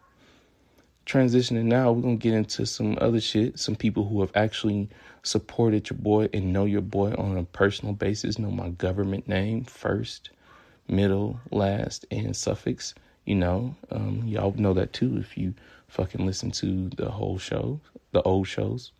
Transitioning 1.07 1.67
now, 1.67 1.93
we're 1.93 2.03
gonna 2.03 2.17
get 2.17 2.35
into 2.35 2.67
some 2.67 2.99
other 3.01 3.21
shit. 3.21 3.61
Some 3.61 3.77
people 3.77 4.09
who 4.09 4.21
have 4.23 4.33
actually 4.35 4.89
supported 5.23 5.89
your 5.89 5.99
boy 6.01 6.29
and 6.35 6.53
know 6.53 6.65
your 6.65 6.81
boy 6.81 7.15
on 7.17 7.39
a 7.39 7.45
personal 7.45 7.95
basis, 7.95 8.41
know 8.41 8.51
my 8.51 8.71
government 8.71 9.29
name 9.29 9.63
first, 9.63 10.31
middle, 10.89 11.39
last, 11.53 12.07
and 12.11 12.35
suffix. 12.37 12.93
You 13.25 13.37
know, 13.37 13.77
um, 13.93 14.23
y'all 14.27 14.53
know 14.55 14.75
that 14.75 14.93
too 14.93 15.17
if 15.19 15.39
you 15.39 15.55
fucking 15.87 16.27
listen 16.27 16.51
to 16.53 16.89
the 16.97 17.09
whole 17.09 17.39
show, 17.39 17.81
the 18.11 18.23
old 18.23 18.49
shows. 18.49 18.91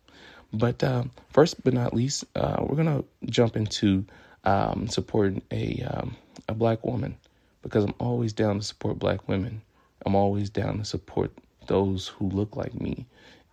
But 0.53 0.81
um, 0.85 1.11
first 1.31 1.61
but 1.61 1.73
not 1.73 1.93
least, 1.93 2.23
uh, 2.35 2.55
we're 2.61 2.77
gonna 2.77 3.03
jump 3.25 3.57
into 3.57 4.05
um, 4.45 4.87
supporting 4.87 5.41
a 5.51 5.81
um, 5.81 6.15
a 6.47 6.53
black 6.53 6.85
woman 6.85 7.17
because 7.63 7.83
I'm 7.83 7.95
always 7.99 8.31
down 8.31 8.59
to 8.59 8.63
support 8.63 8.97
black 8.97 9.27
women. 9.27 9.61
I'm 10.05 10.15
always 10.15 10.49
down 10.49 10.77
to 10.77 10.85
support 10.85 11.33
those 11.67 12.07
who 12.07 12.29
look 12.29 12.55
like 12.55 12.79
me, 12.79 13.05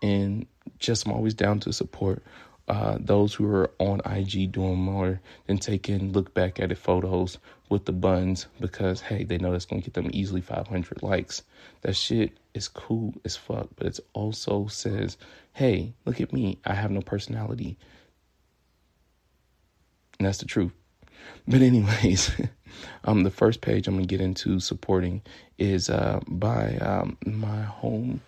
and 0.02 0.46
just 0.78 1.06
I'm 1.06 1.12
always 1.12 1.34
down 1.34 1.60
to 1.60 1.72
support 1.72 2.22
uh, 2.68 2.96
those 2.98 3.34
who 3.34 3.46
are 3.46 3.70
on 3.78 4.00
IG 4.06 4.52
doing 4.52 4.78
more 4.78 5.20
than 5.46 5.58
taking 5.58 6.12
look 6.12 6.32
back 6.32 6.58
at 6.58 6.72
it 6.72 6.78
photos 6.78 7.38
with 7.68 7.84
the 7.84 7.92
buns 7.92 8.46
because 8.60 9.00
hey, 9.00 9.24
they 9.24 9.38
know 9.38 9.52
that's 9.52 9.66
gonna 9.66 9.82
get 9.82 9.94
them 9.94 10.10
easily 10.12 10.40
500 10.40 11.02
likes. 11.02 11.42
That 11.82 11.94
shit 11.96 12.32
is 12.54 12.68
cool 12.68 13.14
as 13.24 13.36
fuck, 13.36 13.68
but 13.76 13.86
it 13.86 14.00
also 14.14 14.66
says, 14.68 15.18
hey, 15.52 15.92
look 16.06 16.20
at 16.20 16.32
me, 16.32 16.58
I 16.64 16.74
have 16.74 16.90
no 16.90 17.02
personality, 17.02 17.76
and 20.18 20.26
that's 20.26 20.38
the 20.38 20.46
truth. 20.46 20.72
But 21.46 21.60
anyways, 21.60 22.30
um, 23.04 23.22
the 23.22 23.30
first 23.30 23.60
page 23.60 23.86
I'm 23.86 23.94
gonna 23.94 24.06
get 24.06 24.20
into 24.20 24.60
supporting 24.60 25.22
is 25.58 25.88
uh 25.90 26.20
by 26.26 26.76
um 26.78 27.16
my 27.26 27.62
home, 27.62 28.20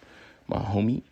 my 0.48 0.58
homie, 0.58 1.02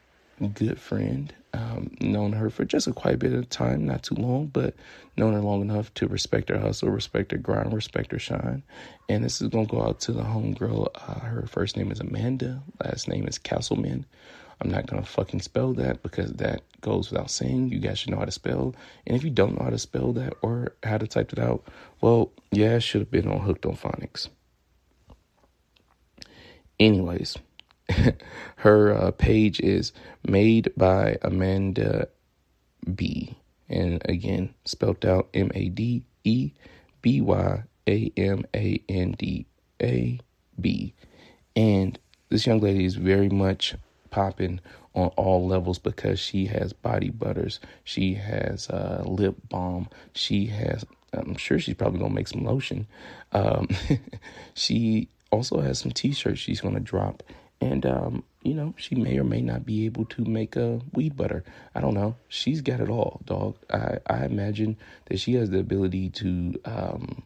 good 0.55 0.79
friend 0.79 1.33
um, 1.55 1.91
known 2.01 2.33
her 2.33 2.51
for 2.51 2.65
just 2.65 2.87
a 2.89 2.93
quite 2.93 3.19
bit 3.19 3.33
of 3.33 3.49
time, 3.49 3.87
not 3.87 4.03
too 4.03 4.17
long, 4.17 4.47
but 4.47 4.75
known 5.17 5.35
her 5.35 5.41
long 5.41 5.61
enough 5.61 5.95
to 5.95 6.09
respect 6.09 6.49
her 6.49 6.59
hustle, 6.59 6.91
respect 6.91 7.31
her 7.31 7.39
grind, 7.39 7.73
respect 7.73 8.11
her 8.13 8.19
shine. 8.19 8.63
And 9.09 9.25
this 9.25 9.41
is 9.41 9.49
gonna 9.49 9.67
go 9.67 9.83
out 9.83 10.01
to 10.01 10.13
the 10.13 10.23
homegirl. 10.23 10.89
Uh, 10.95 11.21
her 11.21 11.47
first 11.47 11.77
name 11.77 11.93
is 11.93 12.01
Amanda, 12.01 12.63
last 12.85 13.09
name 13.09 13.27
is 13.27 13.39
Castleman. 13.39 14.05
I'm 14.61 14.71
not 14.71 14.87
gonna 14.87 15.05
fucking 15.05 15.41
spell 15.41 15.73
that 15.75 16.03
because 16.03 16.33
that 16.35 16.63
goes 16.81 17.11
without 17.11 17.31
saying. 17.31 17.71
You 17.71 17.79
guys 17.79 17.99
should 17.99 18.11
know 18.11 18.19
how 18.19 18.25
to 18.25 18.31
spell. 18.31 18.75
And 19.07 19.17
if 19.17 19.25
you 19.25 19.31
don't 19.31 19.59
know 19.59 19.65
how 19.65 19.71
to 19.71 19.79
spell 19.79 20.13
that 20.13 20.35
or 20.43 20.75
how 20.83 20.99
to 20.99 21.07
type 21.07 21.33
it 21.33 21.39
out, 21.39 21.65
well, 22.01 22.33
yeah, 22.53 22.77
I 22.77 22.79
should 22.79 23.01
have 23.01 23.11
been 23.11 23.29
on 23.29 23.41
Hooked 23.41 23.67
on 23.67 23.77
Phonics. 23.77 24.29
Anyways, 26.79 27.37
her 28.57 28.93
uh, 28.93 29.11
page 29.13 29.61
is 29.61 29.93
made 30.27 30.73
by 30.77 31.19
Amanda 31.23 32.09
B. 32.95 33.37
And 33.69 34.03
again, 34.09 34.55
spelled 34.65 35.05
out 35.05 35.29
M 35.35 35.51
A 35.55 35.69
D 35.69 36.05
E 36.25 36.53
B 37.03 37.21
Y 37.21 37.63
A 37.89 38.13
M 38.17 38.45
A 38.55 38.83
N 38.89 39.13
D 39.19 39.47
A 39.83 40.19
B. 40.61 40.95
And 41.57 41.99
this 42.29 42.47
young 42.47 42.61
lady 42.61 42.85
is 42.85 42.97
very 42.97 43.29
much 43.29 43.75
popping 44.15 44.61
on 44.95 45.09
all 45.17 45.45
levels 45.45 45.81
because 45.81 46.21
she 46.21 46.47
has 46.47 46.73
body 46.73 47.11
butters, 47.11 47.59
she 47.83 48.15
has 48.15 48.71
uh, 48.71 49.03
lip 49.05 49.35
balm, 49.49 49.89
she 50.13 50.47
has. 50.47 50.87
I'm 51.13 51.35
sure 51.35 51.59
she's 51.59 51.75
probably 51.75 51.99
gonna 51.99 52.15
make 52.15 52.29
some 52.29 52.45
lotion. 52.45 52.87
Um, 53.33 53.69
she 54.55 55.09
also 55.33 55.61
has 55.61 55.81
some 55.81 55.91
t-shirts 55.91 56.39
she's 56.39 56.61
gonna 56.61 56.79
drop, 56.79 57.25
and 57.61 57.85
um, 57.85 58.23
you 58.45 58.55
know 58.55 58.73
she 58.77 58.95
may 58.95 59.19
or 59.19 59.25
may 59.25 59.41
not 59.41 59.67
be 59.67 59.85
able 59.85 60.05
to 60.05 60.25
make 60.25 60.55
a 60.55 60.81
weed 60.93 61.17
butter. 61.17 61.43
I 61.75 61.81
don't 61.81 61.95
know. 61.95 62.15
She's 62.29 62.61
got 62.61 62.79
it 62.79 62.89
all, 62.89 63.21
dog. 63.25 63.57
I 63.73 63.99
I 64.07 64.27
imagine 64.27 64.77
that 65.07 65.19
she 65.19 65.35
has 65.35 65.51
the 65.51 65.59
ability 65.59 66.11
to 66.11 66.55
um, 66.67 67.25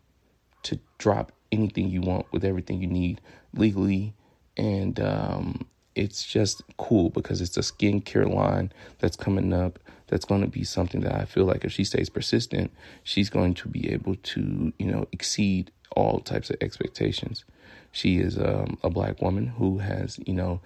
to 0.63 0.81
drop 0.97 1.33
anything 1.53 1.91
you 1.91 2.01
want 2.01 2.33
with 2.33 2.47
everything 2.47 2.81
you 2.81 2.87
need 2.89 3.21
legally 3.53 4.15
and 4.57 4.99
um, 5.01 5.67
it's 5.99 6.25
just 6.25 6.63
cool 6.77 7.11
because 7.11 7.41
it's 7.41 7.57
a 7.57 7.61
skincare 7.61 8.33
line 8.33 8.73
that's 9.01 9.17
coming 9.17 9.53
up 9.53 9.79
that's 10.07 10.25
going 10.25 10.41
to 10.41 10.47
be 10.47 10.65
something 10.65 11.03
that 11.03 11.15
I 11.15 11.25
feel 11.25 11.45
like 11.45 11.65
if 11.65 11.73
she 11.73 11.85
stays 11.85 12.09
persistent, 12.09 12.71
she's 13.03 13.29
going 13.29 13.55
to 13.55 13.69
be 13.69 13.93
able 13.93 14.15
to, 14.15 14.73
you 14.79 14.87
know, 14.87 15.07
exceed 15.13 15.71
all 15.97 16.21
types 16.21 16.51
of 16.51 16.57
expectations. 16.61 17.45
She 17.93 18.19
is 18.19 18.39
um, 18.39 18.79
a 18.83 18.91
black 18.91 19.21
woman 19.21 19.49
who 19.49 19.79
has, 19.79 20.19
you 20.25 20.35
know, 20.35 20.61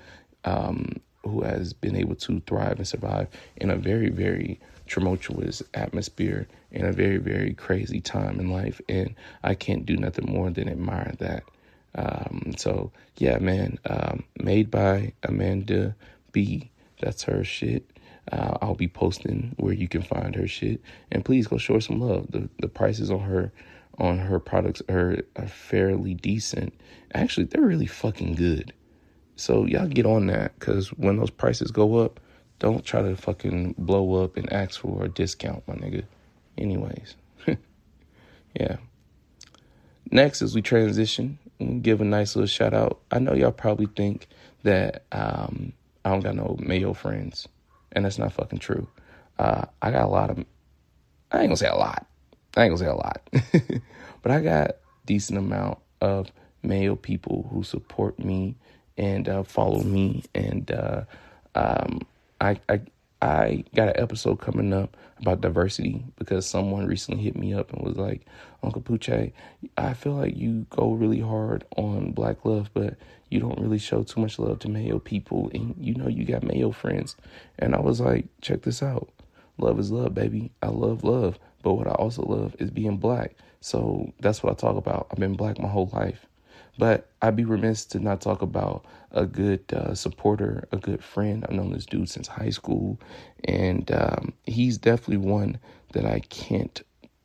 um, 0.44 1.00
who 1.24 1.42
has 1.42 1.72
been 1.72 1.96
able 1.96 2.16
to 2.16 2.40
thrive 2.40 2.78
and 2.78 2.86
survive 2.86 3.28
in 3.56 3.70
a 3.70 3.76
very, 3.76 4.10
very 4.10 4.60
tumultuous 4.86 5.62
atmosphere 5.74 6.46
in 6.70 6.84
a 6.84 6.92
very, 6.92 7.16
very 7.16 7.54
crazy 7.54 8.00
time 8.00 8.38
in 8.38 8.50
life. 8.50 8.80
And 8.88 9.14
I 9.42 9.54
can't 9.54 9.86
do 9.86 9.96
nothing 9.96 10.26
more 10.30 10.50
than 10.50 10.68
admire 10.68 11.14
that. 11.18 11.44
Um, 11.94 12.54
so 12.56 12.92
yeah, 13.16 13.38
man, 13.38 13.78
um, 13.88 14.24
made 14.40 14.70
by 14.70 15.12
Amanda 15.22 15.94
B. 16.32 16.70
That's 17.00 17.22
her 17.24 17.44
shit. 17.44 17.88
Uh, 18.30 18.56
I'll 18.62 18.76
be 18.76 18.88
posting 18.88 19.54
where 19.56 19.72
you 19.74 19.88
can 19.88 20.02
find 20.02 20.34
her 20.36 20.46
shit, 20.46 20.80
and 21.10 21.24
please 21.24 21.48
go 21.48 21.58
show 21.58 21.74
her 21.74 21.80
some 21.80 22.00
love. 22.00 22.30
The 22.30 22.48
the 22.60 22.68
prices 22.68 23.10
on 23.10 23.20
her 23.20 23.52
on 23.98 24.18
her 24.18 24.38
products 24.38 24.82
are, 24.88 25.18
are 25.36 25.46
fairly 25.46 26.14
decent. 26.14 26.72
Actually, 27.14 27.44
they're 27.44 27.62
really 27.62 27.86
fucking 27.86 28.34
good. 28.34 28.72
So 29.36 29.66
y'all 29.66 29.86
get 29.86 30.06
on 30.06 30.26
that 30.26 30.58
because 30.58 30.88
when 30.90 31.16
those 31.16 31.30
prices 31.30 31.70
go 31.70 31.98
up, 31.98 32.20
don't 32.58 32.84
try 32.84 33.02
to 33.02 33.16
fucking 33.16 33.74
blow 33.78 34.22
up 34.22 34.36
and 34.36 34.50
ask 34.52 34.80
for 34.80 35.04
a 35.04 35.08
discount, 35.08 35.66
my 35.66 35.74
nigga. 35.74 36.04
Anyways, 36.56 37.16
yeah. 38.54 38.76
Next, 40.10 40.42
as 40.42 40.54
we 40.54 40.62
transition, 40.62 41.38
give 41.82 42.00
a 42.00 42.04
nice 42.04 42.36
little 42.36 42.46
shout 42.46 42.74
out. 42.74 43.00
I 43.10 43.18
know 43.18 43.34
y'all 43.34 43.52
probably 43.52 43.86
think 43.86 44.28
that 44.62 45.04
um, 45.12 45.72
I 46.04 46.10
don't 46.10 46.20
got 46.20 46.36
no 46.36 46.56
Mayo 46.60 46.92
friends, 46.92 47.48
and 47.92 48.04
that's 48.04 48.18
not 48.18 48.32
fucking 48.32 48.58
true. 48.58 48.88
Uh, 49.38 49.64
I 49.80 49.90
got 49.90 50.04
a 50.04 50.08
lot 50.08 50.30
of, 50.30 50.38
I 51.30 51.40
ain't 51.40 51.48
gonna 51.48 51.56
say 51.56 51.68
a 51.68 51.74
lot. 51.74 52.06
I 52.56 52.64
ain't 52.64 52.70
gonna 52.70 52.78
say 52.78 52.86
a 52.86 52.94
lot, 52.94 53.22
but 54.22 54.32
I 54.32 54.40
got 54.40 54.76
decent 55.06 55.38
amount 55.38 55.78
of 56.00 56.30
Mayo 56.62 56.96
people 56.96 57.48
who 57.52 57.62
support 57.62 58.18
me 58.18 58.56
and 58.96 59.28
uh, 59.28 59.42
follow 59.42 59.82
me, 59.82 60.24
and 60.34 60.70
uh, 60.70 61.02
um, 61.54 62.00
I, 62.40 62.60
I 62.68 62.80
I 63.22 63.62
got 63.76 63.86
an 63.86 64.02
episode 64.02 64.40
coming 64.40 64.72
up 64.72 64.96
about 65.20 65.42
diversity 65.42 66.04
because 66.18 66.44
someone 66.44 66.86
recently 66.86 67.22
hit 67.22 67.36
me 67.36 67.54
up 67.54 67.72
and 67.72 67.80
was 67.80 67.96
like, 67.96 68.26
Uncle 68.64 68.82
Poochie, 68.82 69.32
I 69.78 69.94
feel 69.94 70.14
like 70.14 70.36
you 70.36 70.66
go 70.70 70.92
really 70.92 71.20
hard 71.20 71.64
on 71.76 72.10
black 72.10 72.44
love, 72.44 72.70
but 72.74 72.96
you 73.30 73.38
don't 73.38 73.60
really 73.60 73.78
show 73.78 74.02
too 74.02 74.20
much 74.20 74.40
love 74.40 74.58
to 74.58 74.68
Mayo 74.68 74.98
people. 74.98 75.52
And 75.54 75.76
you 75.78 75.94
know, 75.94 76.08
you 76.08 76.24
got 76.24 76.42
Mayo 76.42 76.72
friends. 76.72 77.14
And 77.60 77.76
I 77.76 77.80
was 77.80 78.00
like, 78.00 78.26
check 78.40 78.62
this 78.62 78.82
out. 78.82 79.08
Love 79.56 79.78
is 79.78 79.92
love, 79.92 80.14
baby. 80.14 80.50
I 80.60 80.68
love 80.68 81.04
love. 81.04 81.38
But 81.62 81.74
what 81.74 81.86
I 81.86 81.92
also 81.92 82.22
love 82.22 82.56
is 82.58 82.72
being 82.72 82.96
black. 82.96 83.36
So 83.60 84.12
that's 84.18 84.42
what 84.42 84.52
I 84.52 84.56
talk 84.56 84.76
about. 84.76 85.06
I've 85.12 85.20
been 85.20 85.34
black 85.34 85.60
my 85.60 85.68
whole 85.68 85.90
life. 85.92 86.26
But 86.78 87.10
I'd 87.20 87.36
be 87.36 87.44
remiss 87.44 87.84
to 87.86 87.98
not 87.98 88.20
talk 88.20 88.40
about 88.42 88.84
a 89.10 89.26
good 89.26 89.60
uh, 89.72 89.94
supporter, 89.94 90.66
a 90.72 90.78
good 90.78 91.04
friend. 91.04 91.44
I've 91.44 91.54
known 91.54 91.72
this 91.72 91.86
dude 91.86 92.08
since 92.08 92.26
high 92.26 92.50
school, 92.50 92.98
and 93.44 93.90
um, 93.92 94.32
he's 94.44 94.78
definitely 94.78 95.18
one 95.18 95.58
that 95.92 96.06
I 96.06 96.20
can't 96.20 96.80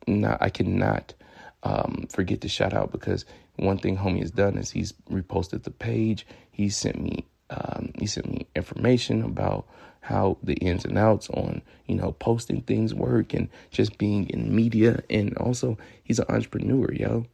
not 0.06 0.38
I 0.40 0.50
cannot 0.50 1.14
um, 1.62 2.06
forget 2.10 2.40
to 2.42 2.48
shout 2.48 2.74
out 2.74 2.92
because 2.92 3.24
one 3.56 3.78
thing 3.78 3.96
homie 3.96 4.20
has 4.20 4.30
done 4.30 4.56
is 4.56 4.70
he's 4.70 4.92
reposted 5.10 5.62
the 5.62 5.70
page. 5.70 6.26
He 6.50 6.68
sent 6.68 7.00
me 7.00 7.24
um, 7.50 7.92
he 7.98 8.06
sent 8.06 8.30
me 8.30 8.46
information 8.54 9.22
about 9.22 9.66
how 10.00 10.38
the 10.42 10.54
ins 10.54 10.84
and 10.84 10.96
outs 10.98 11.28
on 11.30 11.62
you 11.86 11.94
know 11.94 12.12
posting 12.12 12.62
things 12.62 12.94
work 12.94 13.34
and 13.34 13.48
just 13.70 13.98
being 13.98 14.28
in 14.30 14.54
media 14.54 15.02
and 15.10 15.36
also 15.38 15.76
he's 16.04 16.18
an 16.18 16.26
entrepreneur 16.28 16.92
yo 16.92 17.26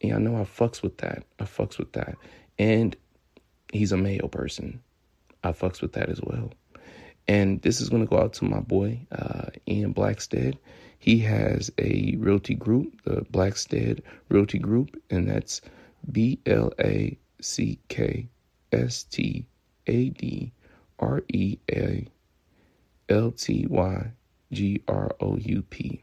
and 0.00 0.14
I 0.14 0.18
know 0.18 0.36
I 0.36 0.44
fucks 0.44 0.82
with 0.82 0.98
that. 0.98 1.24
I 1.38 1.44
fucks 1.44 1.78
with 1.78 1.92
that. 1.92 2.16
And 2.58 2.96
he's 3.72 3.92
a 3.92 3.96
male 3.96 4.28
person. 4.28 4.80
I 5.42 5.52
fucks 5.52 5.80
with 5.80 5.92
that 5.94 6.08
as 6.08 6.20
well. 6.22 6.52
And 7.26 7.60
this 7.62 7.80
is 7.80 7.88
going 7.88 8.02
to 8.02 8.08
go 8.08 8.18
out 8.18 8.32
to 8.34 8.44
my 8.44 8.60
boy, 8.60 9.06
uh, 9.12 9.46
Ian 9.68 9.92
Blackstead. 9.92 10.56
He 10.98 11.18
has 11.20 11.70
a 11.78 12.16
realty 12.18 12.54
group, 12.54 13.02
the 13.04 13.22
Blackstead 13.32 14.00
Realty 14.28 14.58
Group, 14.58 15.00
and 15.10 15.28
that's 15.28 15.60
B 16.10 16.40
L 16.46 16.72
A 16.80 17.16
C 17.40 17.78
K 17.88 18.28
S 18.72 19.04
T 19.04 19.46
A 19.86 20.08
D 20.08 20.52
R 20.98 21.22
E 21.28 21.58
A 21.70 22.08
L 23.08 23.30
T 23.30 23.66
Y 23.68 24.10
G 24.50 24.82
R 24.88 25.14
O 25.20 25.36
U 25.36 25.62
P. 25.62 26.02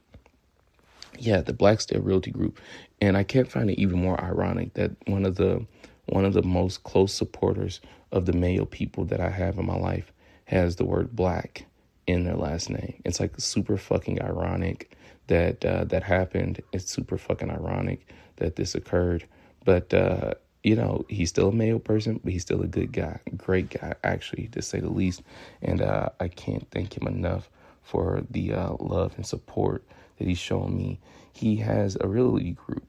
Yeah, 1.20 1.42
the 1.42 1.54
Blackstead 1.54 2.06
Realty 2.06 2.32
Group. 2.32 2.60
And 3.02 3.18
I 3.18 3.24
can't 3.24 3.52
find 3.52 3.70
it 3.70 3.80
even 3.80 4.00
more 4.00 4.22
ironic 4.24 4.74
that 4.76 4.92
one 5.08 5.26
of 5.26 5.36
the 5.36 5.66
one 6.08 6.26
of 6.26 6.34
the 6.34 6.44
most 6.44 6.84
close 6.84 7.14
supporters 7.14 7.82
of 8.12 8.26
the 8.26 8.34
Mayo 8.34 8.66
people 8.66 9.06
that 9.06 9.20
I 9.20 9.30
have 9.30 9.58
in 9.58 9.66
my 9.66 9.78
life 9.78 10.12
has 10.46 10.76
the 10.76 10.86
word 10.86 11.16
black 11.16 11.66
in 12.08 12.24
their 12.24 12.36
last 12.36 12.70
name. 12.70 13.02
It's 13.04 13.20
like 13.20 13.34
super 13.40 13.78
fucking 13.78 14.22
ironic 14.22 14.96
that 15.28 15.66
uh, 15.66 15.86
that 15.86 16.04
happened. 16.04 16.62
It's 16.72 16.92
super 16.92 17.18
fucking 17.18 17.50
ironic 17.50 18.08
that 18.38 18.56
this 18.56 18.76
occurred. 18.76 19.26
But 19.64 19.94
uh, 19.94 20.36
you 20.64 20.76
know, 20.76 21.06
he's 21.10 21.30
still 21.30 21.50
a 21.50 21.52
Mayo 21.52 21.80
person, 21.80 22.20
but 22.24 22.34
he's 22.34 22.42
still 22.42 22.62
a 22.62 22.68
good 22.68 22.92
guy, 22.92 23.20
great 23.38 23.70
guy, 23.70 23.94
actually, 24.04 24.48
to 24.48 24.62
say 24.62 24.80
the 24.80 24.90
least. 24.90 25.22
And 25.62 25.82
uh, 25.82 26.10
I 26.20 26.28
can't 26.28 26.70
thank 26.72 26.98
him 26.98 27.08
enough 27.08 27.50
for 27.84 28.24
the 28.32 28.54
uh, 28.54 28.74
love 28.80 29.14
and 29.16 29.26
support 29.26 29.84
that 30.18 30.28
he's 30.28 30.40
shown 30.40 30.76
me. 30.76 31.00
He 31.34 31.58
has 31.58 31.98
a 32.02 32.08
realty 32.08 32.52
group. 32.52 32.85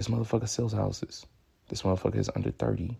This 0.00 0.08
motherfucker 0.08 0.48
sells 0.48 0.72
houses. 0.72 1.26
This 1.68 1.82
motherfucker 1.82 2.16
is 2.16 2.30
under 2.34 2.50
30. 2.50 2.96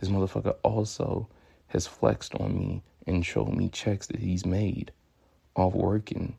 This 0.00 0.08
motherfucker 0.08 0.56
also 0.64 1.28
has 1.68 1.86
flexed 1.86 2.34
on 2.34 2.58
me 2.58 2.82
and 3.06 3.24
showed 3.24 3.54
me 3.54 3.68
checks 3.68 4.08
that 4.08 4.18
he's 4.18 4.44
made 4.44 4.90
off 5.54 5.74
working 5.74 6.36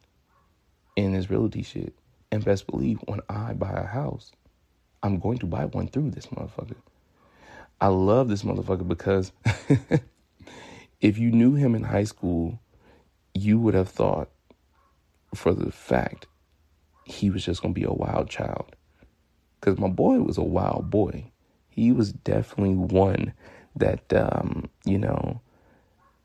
in 0.97 1.13
his 1.13 1.29
realty 1.29 1.63
shit. 1.63 1.93
And 2.29 2.43
best 2.43 2.67
believe 2.67 2.99
when 3.05 3.21
I 3.29 3.53
buy 3.53 3.71
a 3.71 3.85
house, 3.85 4.33
I'm 5.01 5.17
going 5.17 5.37
to 5.37 5.45
buy 5.45 5.63
one 5.63 5.87
through 5.87 6.11
this 6.11 6.27
motherfucker. 6.27 6.75
I 7.79 7.87
love 7.87 8.27
this 8.27 8.43
motherfucker 8.43 8.85
because 8.85 9.31
if 10.99 11.17
you 11.17 11.31
knew 11.31 11.55
him 11.55 11.73
in 11.73 11.83
high 11.83 12.03
school, 12.03 12.59
you 13.33 13.61
would 13.61 13.75
have 13.75 13.87
thought 13.87 14.29
for 15.33 15.53
the 15.53 15.71
fact 15.71 16.27
he 17.05 17.29
was 17.29 17.45
just 17.45 17.61
going 17.61 17.73
to 17.73 17.79
be 17.79 17.87
a 17.87 17.93
wild 17.93 18.29
child. 18.29 18.75
Because 19.61 19.79
my 19.79 19.87
boy 19.87 20.19
was 20.19 20.37
a 20.37 20.43
wild 20.43 20.89
boy. 20.89 21.31
He 21.69 21.91
was 21.91 22.11
definitely 22.11 22.75
one 22.75 23.33
that, 23.75 24.11
um, 24.11 24.69
you 24.83 24.97
know, 24.97 25.39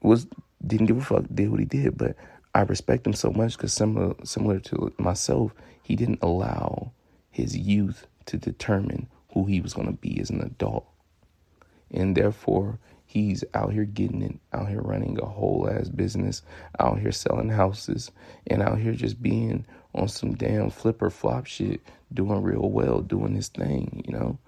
was 0.03 0.27
didn't 0.67 0.87
give 0.87 0.97
a 0.97 1.03
fuck, 1.03 1.25
did 1.33 1.51
what 1.51 1.61
he 1.61 1.67
did. 1.67 1.99
But 1.99 2.17
I 2.55 2.63
respect 2.63 3.07
him 3.07 3.13
so 3.13 3.31
much 3.31 3.57
because 3.57 3.75
similar, 3.75 4.15
similar 4.25 4.59
to 4.61 4.93
myself, 4.99 5.53
he 5.83 5.95
didn't 5.95 6.23
allow 6.23 6.93
his 7.31 7.57
youth 7.57 8.07
to 8.25 8.39
determine 8.39 9.09
who 9.35 9.45
he 9.45 9.61
was 9.61 9.75
going 9.75 9.87
to 9.87 9.93
be 9.93 10.19
as 10.21 10.31
an 10.31 10.41
adult. 10.41 10.87
And 11.91 12.17
therefore, 12.17 12.79
he's 13.05 13.45
out 13.55 13.73
here 13.73 13.85
getting 13.85 14.23
it, 14.23 14.39
out 14.53 14.69
here 14.69 14.81
running 14.81 15.19
a 15.21 15.27
whole 15.27 15.69
ass 15.71 15.89
business, 15.89 16.43
out 16.81 16.99
here 16.99 17.13
selling 17.13 17.51
houses, 17.51 18.11
and 18.47 18.63
out 18.63 18.79
here 18.79 18.93
just 18.93 19.23
being 19.23 19.67
on 19.97 20.09
some 20.09 20.35
damn 20.35 20.71
flipper 20.71 21.11
flop 21.11 21.47
shit, 21.47 21.81
doing 22.13 22.43
real 22.43 22.71
well, 22.71 23.01
doing 23.01 23.35
his 23.35 23.49
thing, 23.49 24.03
you 24.07 24.13
know? 24.13 24.39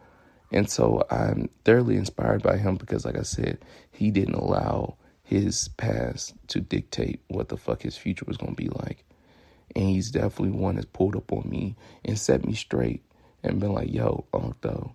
And 0.51 0.71
so 0.71 1.05
I'm 1.11 1.49
thoroughly 1.65 1.97
inspired 1.97 2.43
by 2.43 2.57
him 2.57 2.77
because, 2.77 3.05
like 3.05 3.19
I 3.19 3.23
said, 3.23 3.59
he 3.91 4.11
didn't 4.11 4.35
allow 4.35 4.97
his 5.23 5.69
past 5.77 6.35
to 6.49 6.61
dictate 6.61 7.21
what 7.29 7.49
the 7.49 7.57
fuck 7.57 7.83
his 7.83 7.97
future 7.99 8.25
was 8.27 8.39
going 8.39 8.55
to 8.55 8.63
be 8.63 8.71
like. 8.71 9.05
And 9.77 9.85
he's 9.91 10.11
definitely 10.11 10.59
one 10.59 10.77
that's 10.77 10.87
pulled 10.87 11.17
up 11.17 11.31
on 11.33 11.49
me 11.49 11.77
and 12.05 12.19
set 12.19 12.47
me 12.47 12.55
straight 12.55 13.03
and 13.43 13.61
been 13.61 13.75
like, 13.75 13.93
yo, 13.93 14.25
Unc, 14.33 14.57
though, 14.63 14.95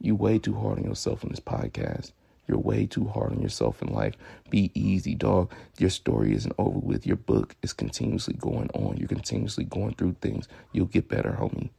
you 0.00 0.16
way 0.16 0.38
too 0.38 0.54
hard 0.54 0.78
on 0.78 0.84
yourself 0.84 1.22
in 1.22 1.30
this 1.30 1.40
podcast. 1.40 2.10
You're 2.46 2.58
way 2.58 2.86
too 2.86 3.06
hard 3.06 3.32
on 3.32 3.40
yourself 3.40 3.80
in 3.82 3.88
life. 3.88 4.14
Be 4.50 4.70
easy, 4.74 5.14
dog. 5.14 5.52
Your 5.78 5.90
story 5.90 6.34
isn't 6.34 6.54
over 6.58 6.78
with. 6.78 7.06
Your 7.06 7.16
book 7.16 7.56
is 7.62 7.72
continuously 7.72 8.34
going 8.34 8.70
on. 8.74 8.96
You're 8.96 9.08
continuously 9.08 9.64
going 9.64 9.94
through 9.94 10.16
things. 10.20 10.48
You'll 10.72 10.86
get 10.86 11.08
better, 11.08 11.36
homie. 11.40 11.70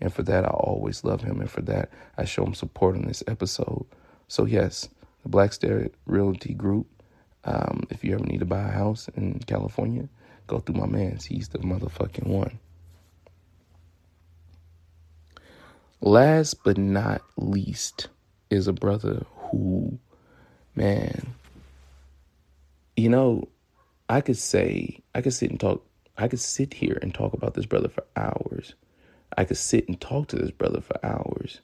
And 0.00 0.12
for 0.12 0.22
that, 0.22 0.44
I 0.44 0.48
always 0.48 1.04
love 1.04 1.22
him. 1.22 1.40
And 1.40 1.50
for 1.50 1.62
that, 1.62 1.90
I 2.16 2.24
show 2.24 2.44
him 2.44 2.54
support 2.54 2.96
in 2.96 3.06
this 3.06 3.22
episode. 3.26 3.86
So, 4.28 4.44
yes, 4.44 4.88
the 5.22 5.28
Blackstead 5.28 5.90
Realty 6.06 6.54
Group. 6.54 6.86
Um, 7.44 7.84
if 7.90 8.02
you 8.02 8.14
ever 8.14 8.24
need 8.24 8.40
to 8.40 8.46
buy 8.46 8.62
a 8.62 8.72
house 8.72 9.08
in 9.16 9.38
California, 9.40 10.08
go 10.46 10.60
through 10.60 10.76
my 10.76 10.86
man's. 10.86 11.26
He's 11.26 11.48
the 11.48 11.58
motherfucking 11.58 12.26
one. 12.26 12.58
Last 16.00 16.64
but 16.64 16.78
not 16.78 17.22
least 17.36 18.08
is 18.50 18.66
a 18.66 18.72
brother 18.72 19.24
who, 19.36 19.98
man, 20.74 21.34
you 22.96 23.08
know, 23.08 23.48
I 24.08 24.20
could 24.20 24.36
say, 24.36 25.00
I 25.14 25.20
could 25.20 25.32
sit 25.32 25.50
and 25.50 25.58
talk, 25.58 25.84
I 26.16 26.28
could 26.28 26.40
sit 26.40 26.74
here 26.74 26.98
and 27.02 27.14
talk 27.14 27.32
about 27.32 27.54
this 27.54 27.66
brother 27.66 27.88
for 27.88 28.04
hours. 28.16 28.74
I 29.36 29.44
could 29.44 29.56
sit 29.56 29.88
and 29.88 30.00
talk 30.00 30.28
to 30.28 30.36
this 30.36 30.50
brother 30.50 30.80
for 30.80 31.04
hours. 31.04 31.60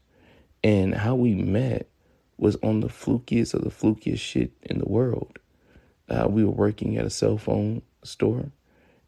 And 0.65 0.95
how 0.95 1.15
we 1.15 1.35
met 1.35 1.89
was 2.37 2.57
on 2.63 2.81
the 2.81 2.89
flukiest 2.89 3.55
of 3.55 3.63
the 3.63 3.71
flukiest 3.71 4.19
shit 4.19 4.53
in 4.63 4.79
the 4.79 4.89
world. 4.89 5.39
Uh, 6.09 6.27
we 6.29 6.45
were 6.45 6.51
working 6.51 6.97
at 6.97 7.07
a 7.07 7.11
cell 7.11 7.39
phone 7.39 7.83
store, 8.03 8.51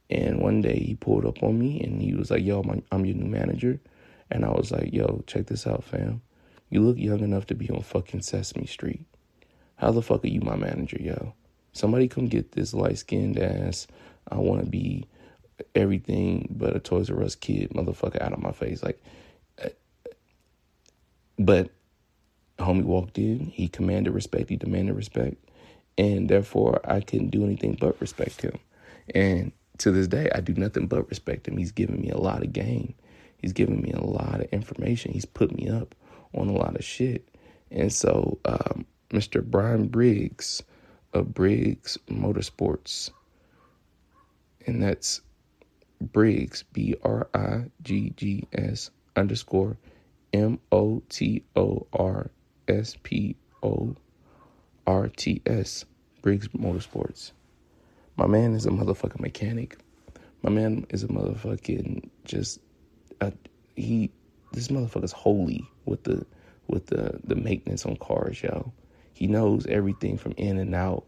and 0.09 0.41
one 0.41 0.61
day 0.61 0.79
he 0.79 0.95
pulled 0.95 1.27
up 1.27 1.43
on 1.43 1.59
me 1.59 1.81
and 1.81 2.01
he 2.01 2.15
was 2.15 2.31
like, 2.31 2.45
Yo, 2.45 2.61
I'm, 2.61 2.83
I'm 2.93 3.07
your 3.07 3.17
new 3.17 3.29
manager. 3.29 3.81
And 4.31 4.45
I 4.45 4.51
was 4.51 4.71
like, 4.71 4.93
Yo, 4.93 5.25
check 5.27 5.47
this 5.47 5.67
out, 5.67 5.85
fam. 5.85 6.23
You 6.71 6.81
look 6.83 6.99
young 6.99 7.21
enough 7.21 7.47
to 7.47 7.55
be 7.55 7.69
on 7.71 7.83
fucking 7.83 8.23
Sesame 8.23 8.67
Street. 8.67 9.05
How 9.83 9.91
the 9.91 10.01
fuck 10.01 10.25
are 10.25 10.29
you 10.29 10.41
my 10.41 10.55
manager, 10.55 10.97
yo? 11.01 11.35
Somebody 11.73 12.07
come 12.07 12.29
get 12.29 12.53
this 12.53 12.73
light 12.73 12.99
skinned 12.99 13.37
ass. 13.37 13.89
I 14.31 14.37
want 14.37 14.61
to 14.61 14.71
be 14.71 15.09
everything 15.75 16.47
but 16.57 16.77
a 16.77 16.79
Toys 16.79 17.11
R 17.11 17.21
Us 17.21 17.35
kid 17.35 17.71
motherfucker 17.71 18.23
out 18.23 18.33
of 18.33 18.39
my 18.39 18.53
face. 18.53 18.81
Like, 18.85 19.03
uh, 19.61 19.71
but 21.37 21.71
homie 22.61 22.85
walked 22.85 23.19
in, 23.19 23.47
he 23.47 23.67
commanded 23.67 24.13
respect, 24.13 24.51
he 24.51 24.57
demanded 24.57 24.95
respect, 24.95 25.35
and 25.99 26.29
therefore 26.29 26.81
I 26.85 27.01
couldn't 27.01 27.31
do 27.31 27.43
anything 27.43 27.77
but 27.81 28.01
respect 28.01 28.41
him. 28.41 28.61
And 29.13 29.51
to 29.79 29.91
this 29.91 30.07
day, 30.07 30.31
I 30.33 30.43
do 30.43 30.55
nothing 30.55 30.87
but 30.87 31.09
respect 31.09 31.49
him. 31.49 31.57
He's 31.57 31.73
given 31.73 32.01
me 32.01 32.11
a 32.11 32.19
lot 32.19 32.45
of 32.45 32.53
game. 32.53 32.95
He's 33.39 33.53
given 33.53 33.83
me 33.83 33.91
a 33.91 34.01
lot 34.01 34.43
of 34.43 34.47
information. 34.53 35.13
He's 35.13 35.25
put 35.25 35.53
me 35.53 35.69
up 35.69 35.97
on 36.35 36.47
a 36.47 36.53
lot 36.53 36.77
of 36.77 36.85
shit. 36.85 37.29
And 37.73 37.93
so, 37.93 38.39
um, 38.45 38.87
Mr. 39.13 39.45
Brian 39.45 39.89
Briggs 39.89 40.63
of 41.13 41.35
Briggs 41.35 41.99
Motorsports, 42.09 43.11
and 44.67 44.83
that's 44.83 45.21
Briggs, 46.01 46.65
B 46.73 46.95
R 47.03 47.29
I 47.35 47.67
G 47.83 48.13
G 48.17 48.49
S 48.53 48.91
underscore 49.15 49.77
M 50.33 50.59
O 50.73 51.03
T 51.09 51.45
O 51.55 51.87
R 51.93 52.31
S 52.69 52.97
P 53.03 53.37
O 53.63 53.95
R 54.87 55.09
T 55.09 55.43
S, 55.47 55.85
Briggs 56.23 56.49
Motorsports. 56.49 57.33
My 58.17 58.27
man 58.27 58.55
is 58.55 58.67
a 58.67 58.71
motherfucking 58.71 59.21
mechanic. 59.21 59.79
My 60.43 60.51
man 60.51 60.87
is 60.91 61.03
a 61.05 61.09
motherfucking 61.09 62.09
just 62.25 62.61
a, 63.21 63.33
he. 63.77 64.11
This 64.53 64.69
motherfucker's 64.69 65.13
holy 65.13 65.67
with 65.85 66.05
the 66.05 66.27
with 66.67 66.87
the 66.87 67.21
the 67.25 67.37
maintenance 67.37 67.87
on 67.87 67.97
cars, 67.97 68.43
yo. 68.43 68.73
He 69.13 69.27
knows 69.27 69.67
everything 69.67 70.17
from 70.19 70.33
in 70.37 70.59
and 70.59 70.75
out 70.75 71.05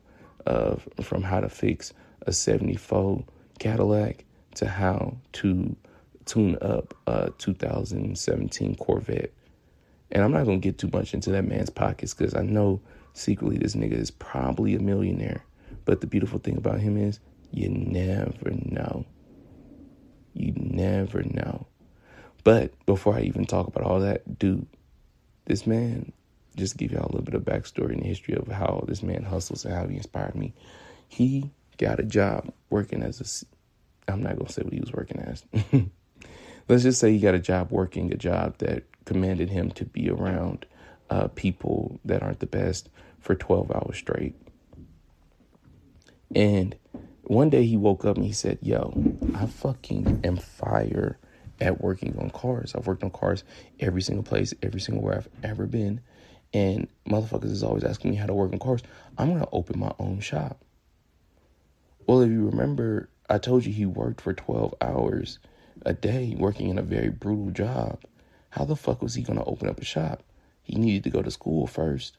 of 0.46 0.86
from 1.02 1.22
how 1.22 1.40
to 1.40 1.48
fix 1.48 1.92
a 2.22 2.32
74 2.32 3.24
Cadillac 3.58 4.24
to 4.56 4.68
how 4.68 5.16
to 5.32 5.76
tune 6.24 6.58
up 6.60 6.94
a 7.06 7.30
2017 7.38 8.76
Corvette. 8.76 9.32
And 10.10 10.22
I'm 10.22 10.32
not 10.32 10.44
going 10.44 10.60
to 10.60 10.68
get 10.68 10.78
too 10.78 10.90
much 10.92 11.14
into 11.14 11.30
that 11.30 11.44
man's 11.44 11.70
pockets 11.70 12.14
because 12.14 12.34
I 12.34 12.42
know 12.42 12.80
secretly 13.14 13.58
this 13.58 13.74
nigga 13.74 13.98
is 13.98 14.10
probably 14.10 14.74
a 14.74 14.80
millionaire. 14.80 15.44
But 15.84 16.00
the 16.00 16.06
beautiful 16.06 16.38
thing 16.38 16.56
about 16.56 16.80
him 16.80 16.96
is 16.96 17.20
you 17.50 17.68
never 17.68 18.50
know. 18.50 19.04
You 20.32 20.52
never 20.56 21.22
know. 21.22 21.66
But 22.42 22.72
before 22.86 23.14
I 23.14 23.22
even 23.22 23.46
talk 23.46 23.66
about 23.66 23.84
all 23.84 24.00
that, 24.00 24.38
dude, 24.38 24.66
this 25.46 25.66
man, 25.66 26.12
just 26.56 26.76
give 26.76 26.92
y'all 26.92 27.04
a 27.04 27.12
little 27.12 27.22
bit 27.22 27.34
of 27.34 27.42
backstory 27.42 27.92
and 27.92 28.04
history 28.04 28.34
of 28.34 28.48
how 28.48 28.84
this 28.86 29.02
man 29.02 29.22
hustles 29.22 29.64
and 29.64 29.74
how 29.74 29.86
he 29.86 29.96
inspired 29.96 30.34
me. 30.34 30.54
He 31.08 31.50
got 31.78 32.00
a 32.00 32.04
job 32.04 32.52
working 32.70 33.02
as 33.02 33.20
a 33.20 33.24
I'm 34.12 34.22
not 34.22 34.38
to 34.38 34.52
say 34.52 34.62
what 34.62 34.72
he 34.72 34.80
was 34.80 34.92
working 34.92 35.18
as. 35.20 35.44
Let's 36.68 36.82
just 36.82 37.00
say 37.00 37.12
he 37.12 37.18
got 37.18 37.34
a 37.34 37.38
job 37.38 37.70
working 37.70 38.12
a 38.12 38.16
job 38.16 38.58
that 38.58 38.84
commanded 39.04 39.50
him 39.50 39.70
to 39.72 39.84
be 39.84 40.10
around 40.10 40.66
uh, 41.10 41.28
people 41.28 42.00
that 42.04 42.22
aren't 42.22 42.40
the 42.40 42.46
best 42.46 42.88
for 43.20 43.34
12 43.34 43.70
hours 43.70 43.96
straight. 43.96 44.34
And 46.34 46.76
one 47.22 47.50
day 47.50 47.64
he 47.64 47.76
woke 47.76 48.04
up 48.04 48.16
and 48.16 48.24
he 48.24 48.32
said, 48.32 48.58
Yo, 48.60 48.92
I 49.34 49.46
fucking 49.46 50.20
am 50.24 50.36
fire 50.36 51.18
at 51.60 51.80
working 51.80 52.18
on 52.18 52.30
cars. 52.30 52.74
I've 52.74 52.86
worked 52.86 53.04
on 53.04 53.10
cars 53.10 53.44
every 53.80 54.02
single 54.02 54.24
place, 54.24 54.52
every 54.62 54.80
single 54.80 55.02
where 55.02 55.16
I've 55.16 55.28
ever 55.42 55.66
been. 55.66 56.00
And 56.54 56.88
motherfuckers 57.06 57.50
is 57.50 57.62
always 57.62 57.84
asking 57.84 58.12
me 58.12 58.16
how 58.16 58.26
to 58.26 58.34
work 58.34 58.52
in 58.52 58.58
cars. 58.58 58.82
I'm 59.18 59.28
to 59.40 59.48
open 59.52 59.78
my 59.78 59.92
own 59.98 60.20
shop. 60.20 60.64
Well, 62.06 62.22
if 62.22 62.30
you 62.30 62.46
remember 62.46 63.10
I 63.28 63.38
told 63.38 63.64
you 63.64 63.72
he 63.72 63.86
worked 63.86 64.20
for 64.20 64.34
12 64.34 64.74
hours 64.82 65.38
a 65.86 65.94
day 65.94 66.34
working 66.36 66.68
in 66.68 66.78
a 66.78 66.82
very 66.82 67.08
brutal 67.08 67.50
job. 67.50 68.02
How 68.50 68.64
the 68.64 68.76
fuck 68.76 69.02
was 69.02 69.14
he 69.14 69.22
to 69.38 69.44
open 69.44 69.68
up 69.68 69.80
a 69.80 69.84
shop? 69.84 70.22
He 70.62 70.76
needed 70.76 71.04
to 71.04 71.10
go 71.10 71.22
to 71.22 71.30
school 71.30 71.66
first. 71.66 72.18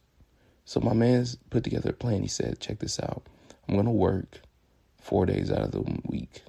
So 0.65 0.79
my 0.79 0.93
man's 0.93 1.35
put 1.51 1.63
together 1.63 1.91
a 1.91 1.93
plan. 1.93 2.23
He 2.23 2.27
said, 2.27 2.59
check 2.59 2.79
this 2.79 2.99
out. 2.99 3.23
I'm 3.67 3.75
to 3.85 3.91
work 3.91 4.41
four 4.99 5.25
days 5.27 5.51
out 5.51 5.61
of 5.61 5.71
the 5.71 5.99
week. 6.05 6.41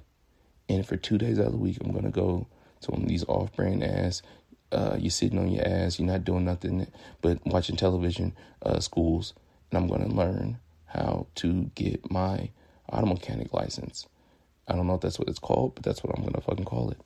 And 0.67 0.85
for 0.85 0.97
two 0.97 1.17
days 1.17 1.39
out 1.39 1.45
of 1.45 1.51
the 1.51 1.57
week, 1.57 1.77
I'm 1.79 1.91
to 2.03 2.09
go 2.09 2.47
to 2.81 2.91
one 2.91 3.03
of 3.03 3.07
these 3.07 3.23
off 3.25 3.55
brand 3.55 3.83
ass, 3.83 4.21
uh, 4.71 4.97
you're 4.99 5.09
sitting 5.11 5.39
on 5.39 5.49
your 5.49 5.67
ass, 5.67 5.99
you're 5.99 6.07
not 6.07 6.25
doing 6.25 6.45
nothing 6.45 6.87
but 7.21 7.39
watching 7.45 7.75
television 7.75 8.35
uh, 8.63 8.79
schools. 8.79 9.33
And 9.71 9.77
I'm 9.77 9.87
going 9.87 10.07
to 10.07 10.15
learn 10.15 10.59
how 10.85 11.27
to 11.35 11.69
get 11.75 12.09
my 12.09 12.49
auto 12.91 13.05
mechanic 13.05 13.53
license. 13.53 14.07
I 14.67 14.75
don't 14.75 14.87
know 14.87 14.95
if 14.95 15.01
that's 15.01 15.19
what 15.19 15.29
it's 15.29 15.39
called, 15.39 15.75
but 15.75 15.83
that's 15.83 16.03
what 16.03 16.17
I'm 16.17 16.23
gonna 16.23 16.41
fucking 16.41 16.65
call 16.65 16.91
it. 16.91 16.99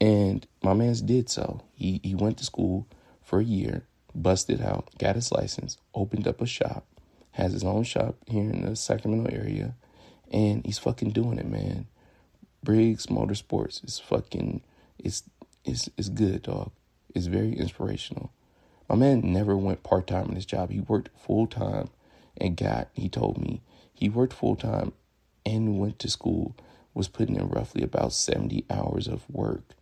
And 0.00 0.46
my 0.62 0.72
man's 0.72 1.02
did 1.02 1.28
so. 1.28 1.62
He 1.74 2.00
he 2.02 2.14
went 2.14 2.38
to 2.38 2.44
school 2.44 2.86
for 3.22 3.40
a 3.40 3.44
year, 3.44 3.84
busted 4.14 4.62
out, 4.62 4.90
got 4.98 5.16
his 5.16 5.30
license, 5.32 5.76
opened 5.94 6.26
up 6.26 6.40
a 6.40 6.46
shop, 6.46 6.86
has 7.32 7.52
his 7.52 7.64
own 7.64 7.84
shop 7.84 8.16
here 8.26 8.42
in 8.42 8.62
the 8.62 8.76
Sacramento 8.76 9.30
area, 9.30 9.74
and 10.30 10.64
he's 10.64 10.78
fucking 10.78 11.10
doing 11.10 11.38
it, 11.38 11.46
man. 11.46 11.86
Briggs 12.62 13.06
Motorsports 13.06 13.84
is 13.84 13.98
fucking 13.98 14.62
it's 14.98 15.24
it's 15.64 15.88
it's 15.96 16.08
good, 16.08 16.42
dog. 16.42 16.72
It's 17.14 17.26
very 17.26 17.54
inspirational. 17.54 18.32
My 18.88 18.96
man 18.96 19.20
never 19.32 19.56
went 19.56 19.82
part 19.82 20.06
time 20.06 20.28
in 20.28 20.34
his 20.34 20.46
job. 20.46 20.70
He 20.70 20.80
worked 20.80 21.10
full 21.16 21.46
time 21.46 21.88
and 22.36 22.56
got 22.56 22.88
he 22.94 23.08
told 23.08 23.38
me 23.38 23.62
he 23.92 24.08
worked 24.08 24.32
full 24.32 24.56
time 24.56 24.92
and 25.44 25.78
went 25.78 25.98
to 26.00 26.10
school 26.10 26.56
was 26.94 27.08
putting 27.08 27.36
in 27.36 27.48
roughly 27.48 27.82
about 27.82 28.12
70 28.12 28.66
hours 28.68 29.08
of 29.08 29.28
work 29.30 29.74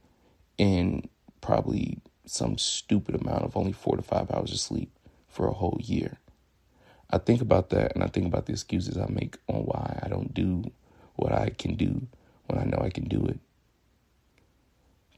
and 0.59 1.09
probably 1.41 1.99
some 2.25 2.57
stupid 2.57 3.15
amount 3.17 3.43
of 3.43 3.57
only 3.57 3.73
four 3.73 3.97
to 3.97 4.03
five 4.03 4.31
hours 4.31 4.53
of 4.53 4.61
sleep 4.61 4.97
for 5.27 5.49
a 5.49 5.53
whole 5.53 5.79
year. 5.83 6.19
I 7.11 7.19
think 7.19 7.41
about 7.41 7.71
that 7.71 7.95
and 7.95 8.05
I 8.05 8.07
think 8.07 8.27
about 8.27 8.47
the 8.47 8.53
excuses 8.53 8.97
I 8.97 9.07
make 9.09 9.39
on 9.49 9.63
why 9.63 9.99
I 10.03 10.09
don't 10.09 10.33
do 10.33 10.63
what 11.17 11.33
I 11.33 11.51
can 11.51 11.75
do 11.75 12.07
when 12.47 12.61
I 12.61 12.65
know 12.65 12.79
I 12.81 12.91
can 12.91 13.05
do 13.05 13.27
it. 13.27 13.41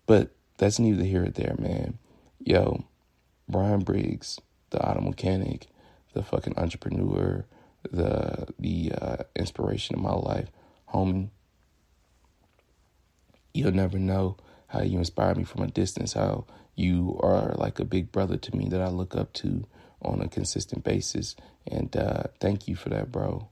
But 0.06 0.34
that's 0.58 0.78
neither 0.78 1.04
here 1.04 1.24
or 1.24 1.30
there, 1.30 1.56
man. 1.58 1.98
Yo, 2.38 2.84
Brian 3.48 3.80
Briggs, 3.80 4.40
the 4.70 4.84
auto 4.84 5.00
mechanic, 5.00 5.68
the 6.14 6.22
fucking 6.22 6.54
entrepreneur, 6.56 7.44
the 7.90 8.46
the 8.58 8.92
uh, 8.92 9.16
inspiration 9.36 9.96
of 9.96 10.02
my 10.02 10.14
life, 10.14 10.48
homie. 10.92 11.30
You'll 13.54 13.72
never 13.72 13.98
know 13.98 14.36
how 14.68 14.82
you 14.82 14.98
inspire 14.98 15.34
me 15.34 15.44
from 15.44 15.62
a 15.62 15.66
distance, 15.66 16.14
how 16.14 16.46
you 16.74 17.18
are 17.22 17.54
like 17.56 17.78
a 17.78 17.84
big 17.84 18.10
brother 18.10 18.36
to 18.38 18.56
me 18.56 18.68
that 18.68 18.80
I 18.80 18.88
look 18.88 19.14
up 19.14 19.32
to 19.34 19.66
on 20.00 20.20
a 20.22 20.28
consistent 20.28 20.84
basis. 20.84 21.36
And 21.66 21.94
uh, 21.96 22.24
thank 22.40 22.66
you 22.66 22.74
for 22.74 22.88
that, 22.88 23.12
bro. 23.12 23.48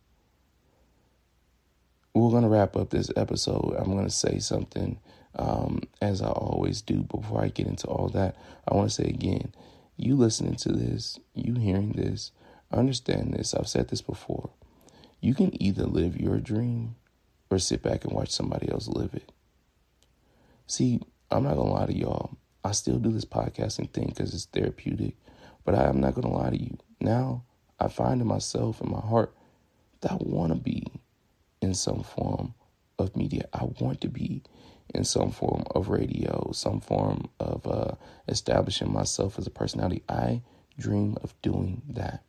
We're 2.14 2.30
to 2.42 2.48
wrap 2.48 2.76
up 2.76 2.90
this 2.90 3.10
episode. 3.16 3.76
I'm 3.78 3.92
to 4.04 4.10
say 4.10 4.38
something 4.38 4.98
um, 5.36 5.82
as 6.00 6.22
I 6.22 6.28
always 6.28 6.82
do. 6.82 7.02
Before 7.02 7.42
I 7.42 7.48
get 7.48 7.66
into 7.66 7.86
all 7.86 8.08
that, 8.10 8.36
I 8.66 8.74
want 8.74 8.90
to 8.90 8.94
say 8.94 9.08
again 9.08 9.52
you 10.00 10.16
listening 10.16 10.56
to 10.56 10.72
this, 10.72 11.20
you 11.34 11.54
hearing 11.54 11.92
this, 11.92 12.32
understand 12.72 13.34
this. 13.34 13.52
I've 13.52 13.68
said 13.68 13.88
this 13.88 14.00
before. 14.00 14.50
You 15.20 15.34
can 15.34 15.62
either 15.62 15.84
live 15.84 16.18
your 16.18 16.38
dream 16.38 16.96
or 17.50 17.58
sit 17.58 17.82
back 17.82 18.04
and 18.04 18.14
watch 18.14 18.30
somebody 18.30 18.70
else 18.70 18.88
live 18.88 19.12
it. 19.12 19.30
See, 20.66 21.00
I'm 21.30 21.44
not 21.44 21.56
going 21.56 21.68
to 21.68 21.74
lie 21.74 21.86
to 21.86 21.96
y'all. 21.96 22.36
I 22.64 22.72
still 22.72 22.98
do 22.98 23.12
this 23.12 23.26
podcasting 23.26 23.90
thing 23.92 24.06
because 24.06 24.32
it's 24.32 24.46
therapeutic, 24.46 25.16
but 25.64 25.74
I 25.74 25.86
am 25.88 26.00
not 26.00 26.14
going 26.14 26.26
to 26.26 26.34
lie 26.34 26.50
to 26.50 26.62
you. 26.62 26.78
Now, 27.00 27.44
I 27.78 27.88
find 27.88 28.20
in 28.20 28.26
myself, 28.26 28.80
in 28.80 28.90
my 28.90 29.00
heart, 29.00 29.34
that 30.00 30.12
I 30.12 30.16
want 30.20 30.52
to 30.52 30.58
be 30.58 30.86
in 31.60 31.74
some 31.74 32.02
form 32.02 32.54
of 32.98 33.16
media. 33.16 33.48
I 33.52 33.64
want 33.80 34.00
to 34.02 34.08
be 34.08 34.42
in 34.94 35.04
some 35.04 35.30
form 35.30 35.64
of 35.70 35.88
radio, 35.88 36.50
some 36.52 36.80
form 36.80 37.28
of 37.38 37.66
uh, 37.66 37.94
establishing 38.28 38.92
myself 38.92 39.38
as 39.38 39.46
a 39.46 39.50
personality. 39.50 40.02
I 40.08 40.42
dream 40.78 41.16
of 41.22 41.34
doing 41.42 41.82
that. 41.88 42.22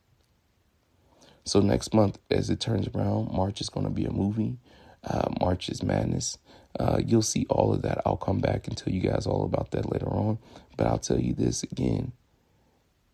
So 1.43 1.60
next 1.60 1.93
month, 1.93 2.19
as 2.30 2.50
it 2.50 2.60
turns 2.60 2.88
around, 2.93 3.32
March 3.32 3.62
is 3.62 3.69
going 3.69 3.86
to 3.86 3.91
be 3.91 4.06
a 4.06 4.12
movie. 4.12 4.58
Uh, 5.04 5.30
March 5.39 5.69
is 5.69 5.82
Madness. 5.82 6.38
Uh, 6.80 7.00
you'll 7.04 7.24
see 7.24 7.47
all 7.50 7.74
of 7.74 7.82
that. 7.82 8.02
I'll 8.06 8.17
come 8.17 8.39
back 8.39 8.67
and 8.67 8.78
tell 8.78 8.93
you 8.93 9.02
guys 9.02 9.26
all 9.26 9.43
about 9.43 9.71
that 9.71 9.91
later 9.91 10.08
on. 10.08 10.38
But 10.78 10.88
I'll 10.88 11.00
tell 11.00 11.19
you 11.19 11.34
this 11.34 11.63
again 11.63 12.13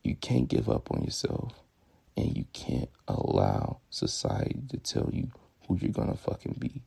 you 0.08 0.16
can't 0.16 0.48
give 0.48 0.70
up 0.70 0.90
on 0.92 1.04
yourself, 1.04 1.54
and 2.16 2.36
you 2.36 2.46
can't 2.54 2.90
allow 3.08 3.80
society 3.90 4.62
to 4.70 4.78
tell 4.78 5.10
you 5.12 5.30
who 5.68 5.78
you're 5.78 5.92
going 5.92 6.10
to 6.10 6.18
fucking 6.18 6.56
be. 6.58 6.82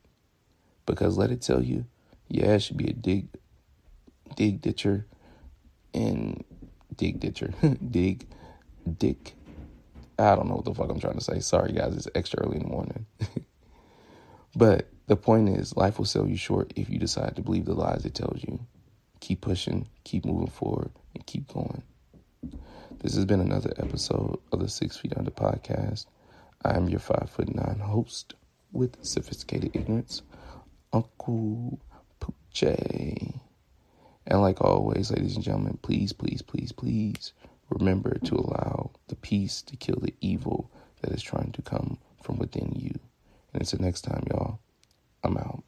Because 0.87 1.18
let 1.18 1.31
it 1.31 1.42
tell 1.42 1.62
you, 1.62 1.85
yeah, 2.31 2.55
it 2.55 2.61
should 2.61 2.77
be 2.77 2.87
a 2.87 2.93
dig, 2.93 3.29
dig 4.37 4.62
ditcher, 4.62 5.05
and 5.93 6.45
dig 6.97 7.19
ditcher, 7.19 7.53
dig, 7.90 8.27
dick. 8.99 9.35
I 10.16 10.37
don't 10.37 10.49
know 10.49 10.57
what 10.57 10.64
the 10.64 10.75
fuck 10.75 10.90
I'm 10.90 11.01
trying 11.01 11.19
to 11.19 11.25
say. 11.25 11.40
Sorry, 11.40 11.73
guys, 11.73 11.97
it's 11.97 12.09
extra 12.14 12.45
early 12.45 12.59
in 12.59 12.62
the 12.62 12.69
morning. 12.69 13.07
but 14.55 14.88
the 15.09 15.16
point 15.16 15.49
is, 15.49 15.77
life 15.77 15.99
will 15.99 16.05
sell 16.05 16.29
you 16.29 16.37
short 16.37 16.73
if 16.77 16.88
you 16.88 16.99
decide 16.99 17.35
to 17.37 17.43
believe 17.43 17.64
the 17.64 17.75
lies 17.75 18.05
it 18.05 18.14
tells 18.14 18.43
you. 18.45 18.61
Keep 19.19 19.40
pushing, 19.40 19.88
keep 20.05 20.25
moving 20.25 20.47
forward, 20.47 20.90
and 21.14 21.27
keep 21.27 21.49
going. 21.49 21.83
This 23.01 23.16
has 23.16 23.25
been 23.25 23.40
another 23.40 23.73
episode 23.79 24.38
of 24.53 24.61
the 24.61 24.69
Six 24.69 24.97
Feet 24.97 25.14
Under 25.16 25.33
podcast. 25.33 26.07
I 26.64 26.77
am 26.77 26.88
your 26.88 27.01
five 27.01 27.29
foot 27.29 27.53
nine 27.53 27.81
host 27.81 28.35
with 28.73 29.05
sophisticated 29.05 29.75
ignorance, 29.75 30.23
Uncle 30.93 31.81
Poochie. 32.53 33.41
And 34.27 34.41
like 34.41 34.61
always, 34.61 35.11
ladies 35.11 35.35
and 35.35 35.45
gentlemen, 35.45 35.79
please, 35.83 36.13
please, 36.13 36.43
please, 36.43 36.73
please 36.73 37.33
remember 37.69 38.19
to 38.25 38.35
allow 38.35 38.91
the 39.09 39.17
peace 39.17 39.63
to 39.63 39.77
kill 39.77 39.99
the 40.01 40.15
evil 40.21 40.71
that 41.03 41.13
is 41.13 41.23
trying 41.23 41.53
to 41.53 41.63
come 41.63 41.99
from 42.23 42.39
within 42.39 42.73
you. 42.77 42.99
And 43.53 43.63
until 43.63 43.81
next 43.81 44.03
time, 44.03 44.25
y'all, 44.31 44.61
I'm 45.25 45.37
out. 45.37 45.63